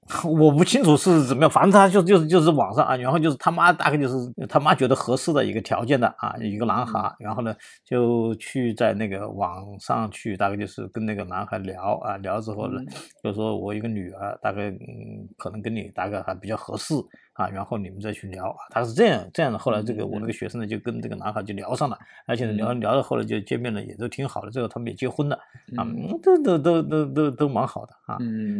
[0.24, 4.14] 我不清楚是怎么样，反正他就就是就是网上啊，然后就是他妈大概就是
[4.48, 7.54] 他妈觉得合适的一个条件的啊，一个男孩，然后呢
[7.84, 12.80] 就去在那个网上去，大概就是跟那个男孩聊啊，聊之后呢，
[13.22, 16.94] 就说我一个女儿，大概嗯可能跟你大概还比较合适。
[17.39, 19.57] 啊，然后你们再去聊啊，他是这样这样的。
[19.57, 24.51] 后来这个我那个学生呢，就跟这个男孩就聊上了，而且聊聊到后来就见面了，也都挺好的。
[24.51, 25.36] 最后他们也结婚了
[25.76, 25.86] 啊，
[26.20, 28.18] 都都都都都都蛮好的啊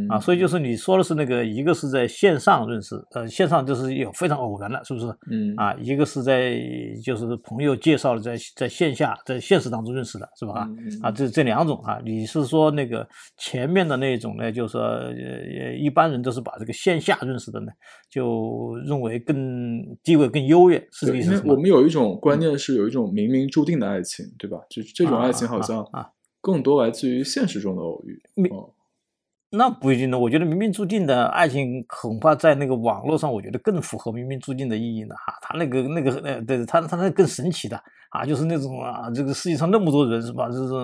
[0.09, 0.20] 啊。
[0.20, 5.07] 所以就是你说的是那个，一个是在线上认识，呃，线上就是有非常偶然的，是不是？
[5.29, 6.57] 嗯啊，一个是在
[7.03, 10.68] 就是朋友介绍的，在在线下在现实当中认识的，是吧？
[11.03, 13.05] 啊，这这两种啊，你是说那个
[13.39, 14.53] 前面的那种呢？
[14.53, 17.72] 就是说呃，一般人都是把这个线下认识的呢，
[18.09, 18.67] 就。
[18.76, 21.42] 认为更地位更优越，是这意思吗？
[21.46, 24.58] 我们有一种观念是有一种冥冥注定的爱情，对吧？
[24.68, 25.86] 就这种爱情好像
[26.40, 28.22] 更多来自于现实中的偶遇。
[29.51, 35.14] 那不一定的，我觉得冥冥注定的爱情恐怕在那个网络上，我觉得更符合冥冥注定的意义呢。
[35.14, 37.80] 哈，他那个那个呃，对，他他那更神奇的
[38.11, 40.49] 啊，就是那种啊，这个世界上那么多人是吧？
[40.51, 40.74] 就是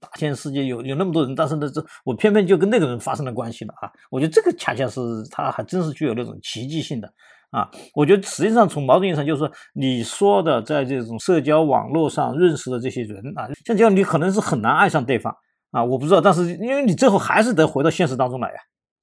[0.00, 3.88] 大千世界有有那么多人，但是呢，这我偏偏就跟那个人发生了关系了啊。
[4.10, 5.00] 我觉得这个恰恰是
[5.30, 7.08] 他还真是具有那种奇迹性的
[7.50, 7.70] 啊。
[7.94, 15.32] 我觉得实际上从某种意义上就是说，你说的在这种社交网络上认识的这些人啊，像这样你可能是很难爱上对方。
[15.70, 18.58] 啊，我不知道，但是因为你最后还是得回到现实当中来呀。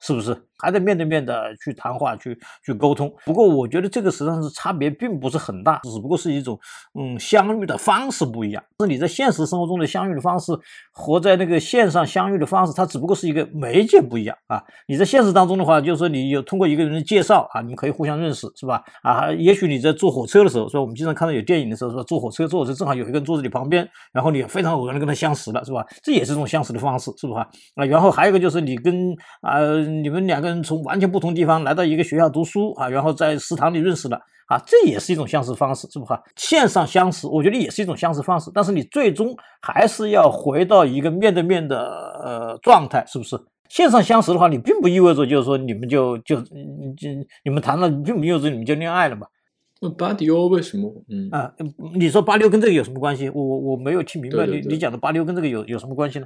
[0.06, 3.12] 是不是还得面对面的去谈话、去去沟通？
[3.26, 6.58] 不过我觉得这个实际上是差别并不是很大，只不过是一种
[7.00, 8.64] 嗯相遇的方式不一样。
[8.80, 10.54] 是你在现实生活中的相遇的方式，
[10.92, 14.64] 和在那个线上相遇的方式，它只不过是一个媒介不一样啊。
[14.88, 18.84] 你在现实当中的话，就是说你有通过一个人的介绍啊，你可以互相认识，是吧？
[19.02, 25.86] 啊，也许你在坐火车的时候，说我们经常看到有电影的时候，说坐火车坐火车正好有一个人坐在你旁边，然后你非常偶然的跟他相识了，是吧？
[26.04, 27.48] 这也是一种相识的方式，是吧？
[27.76, 29.60] 啊，然后还有一个就是你跟啊
[30.04, 34.18] 你们两个人从完全不同地方来到一个学校读书啊，然后在食堂里认识了
[34.48, 36.22] 啊，这也是一种相识方式，是不哈？
[36.36, 41.78] 线上相识，我觉得也是一种相识方式，但是你最终还是要回到一个面对面的
[42.24, 43.38] 呃状态，是不是？
[43.70, 46.52] 线上相识的话，你并不意味着就是说你们就就就
[47.44, 49.26] 你们谈了，并不意味着你们就恋爱了嘛？
[49.82, 50.90] 那巴迪欧为什么？
[51.10, 51.52] 嗯啊，
[51.96, 53.30] 你说八六跟这个有什么关系？
[53.30, 56.26] 我我我没有听明白你你讲的八六跟这个有有什么关系呢？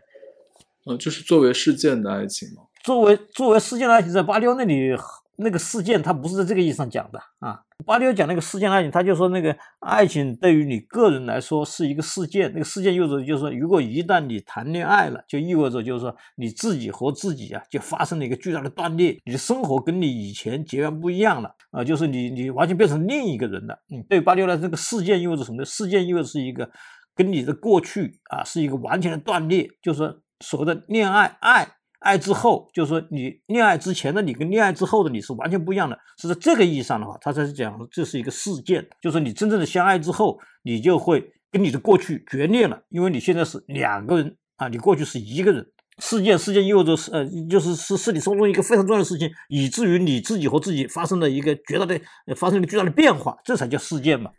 [0.86, 2.64] 呃，就是作为事件的爱情嘛。
[2.84, 4.96] 作为作为事件的爱情，在八六那里，
[5.38, 7.62] 那个事件他不是在这个意义上讲的啊。
[7.86, 23.80] 八六讲那个事件爱情，他就说那个爱情对于你个人来说是一个事件，那个事件意味着就是说，如果一旦你谈恋爱了，就意味着就是说你自己和自己啊，就发生了一个巨大的断裂，你的生活跟你以前截然不一样了啊，就是你你完全变成另一个人了。
[23.94, 25.66] 嗯，对八六来说，这个事件意味着什么呢？
[25.66, 26.70] 事件意味着是一个
[27.16, 31.68] 跟你的过去啊是一个完全的断裂，就是所谓的恋爱爱。
[32.00, 35.98] 爱之后，就是说你恋爱之前的你跟恋爱之后的你是完全不一样的。
[36.18, 45.66] 是在这个意义上的话，他才是讲这是一个事件，就是说你真正的相爱之后，你就会跟你的过去决裂了，因为你现在是两个人啊，你过去是一个人。
[46.02, 52.00] 事件事件意味着是呃，就是是是你生活中一个非常重要的事情，以至于你自己和自己发生了一个巨大的
[52.38, 54.32] 发生了巨大的变化，这才叫事件嘛。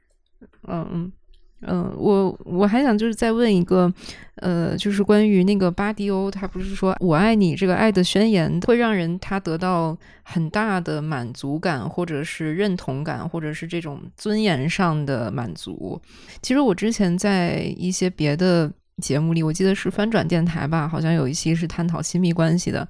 [0.67, 1.13] 嗯嗯。
[1.63, 3.93] 嗯，我我还想就是再问一个，
[4.37, 16.01] 呃，就是关于那个巴迪欧，他不是说我爱你这个爱的宣言会让人他得到很大的满足感，或者是认同感，或者是这种尊严上的满足。
[16.43, 18.73] 其实我之前在一些别的。
[19.01, 22.87] 节目里，我记得是翻转电台吧，好像有一期是探讨亲密关系的，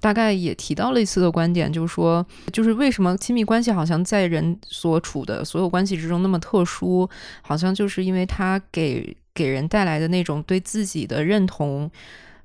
[0.00, 7.08] 大概也提到类似的观点，就是说，就是为什么亲密关系好像在人所处的所有关系之中那么特殊，
[7.42, 11.90] 好像就是因为它给给人带来的那种对自己的认同，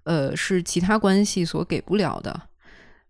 [0.04, 2.42] 呃，是其他关系所给不了的。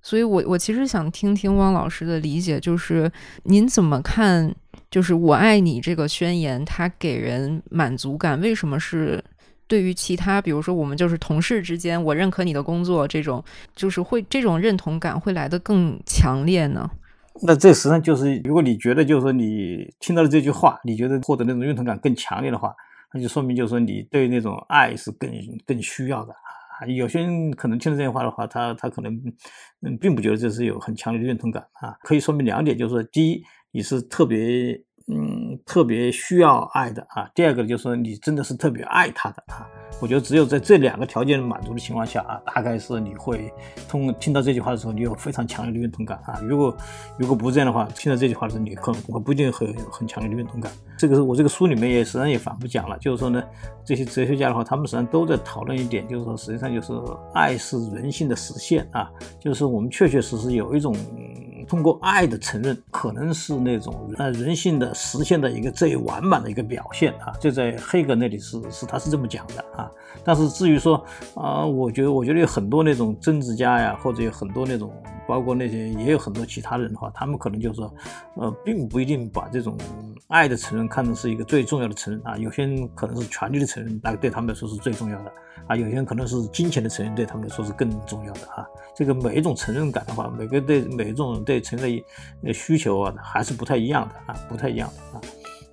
[0.02, 3.12] 所以我我其实想听听汪老师的理解，就是
[3.46, 4.54] 您怎么看，
[4.92, 9.24] 就是我爱你这个宣言，它给人满足感，为什么是？
[9.68, 13.44] 对于其他，比如说我们就是同事之间，我认可你的工作，这种
[13.76, 16.90] 就是会这种认同感会来得更强烈呢。
[17.42, 22.74] 那这实际上就是，如果你觉得就是说你听到了这句话，你觉得获得那种认同感更强烈的话，
[23.14, 25.30] 那就说明就是说你对那种爱是更
[25.66, 26.86] 更需要的啊。
[26.88, 29.14] 有些人可能听到这句话的话，他他可能
[29.82, 31.96] 嗯并不觉得这是有很强烈的认同感啊。
[32.02, 34.80] 可以说明两点，就是说第一，你是特别。
[35.08, 37.30] 嗯，特别需要爱的啊。
[37.36, 39.68] 第二个就是，你真的是特别爱他的啊。
[40.02, 43.54] 我觉得只有在这两个条件满足的情况下啊，大概是你会
[43.88, 46.40] 通听到这句话的时候，你有非常强烈的认同感啊。
[46.44, 46.76] 如果
[47.20, 50.72] 如果不这样的话，听到这句话的时候，你可能不一定会有很强烈的认同感。
[50.98, 53.42] 这个是我这个书里面也实际上也反复讲了，就是说呢，
[53.86, 56.92] 这些哲学家的话，他们实际上都在讨论一点，就是说实际上就是
[57.34, 60.96] 爱是人性的实现啊，就是我们确确实实有一种。
[61.68, 69.90] 通过爱的承认，可能是那种呃人性的实现的一个最完满的一个表现啊，就在黑格那里是是他是这么讲的啊。
[70.24, 71.04] 但是至于说
[71.36, 74.92] 啊，我觉得我觉得有很多那种政治家呀，或者有很多那种
[75.28, 77.94] 包括那些也有很多其他人的话，他们可能就是说
[78.36, 79.78] 呃，并不一定把这种
[80.28, 82.38] 爱的承认看成是一个最重要的承认啊。
[82.38, 85.32] 有些人可能是权力的承认，那个对他们来说是最重要的。
[85.68, 88.64] 啊，有些人可能是金钱的承认，对他们来说是更重要的啊。
[88.96, 92.00] 这个每一种承认感的话，每个对每一种对承认
[92.44, 95.22] 的需求啊，还是不太一样的啊，不太一样的啊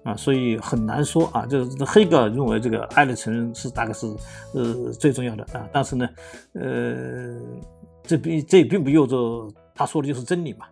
[0.04, 1.44] 啊，所以很难说啊。
[1.44, 4.06] 就是黑格尔认为这个爱的承认是大概是
[4.54, 6.08] 呃最重要的啊，但是呢，
[6.54, 7.38] 呃，
[8.04, 10.66] 这并这也并不意味着他说的就是真理嘛。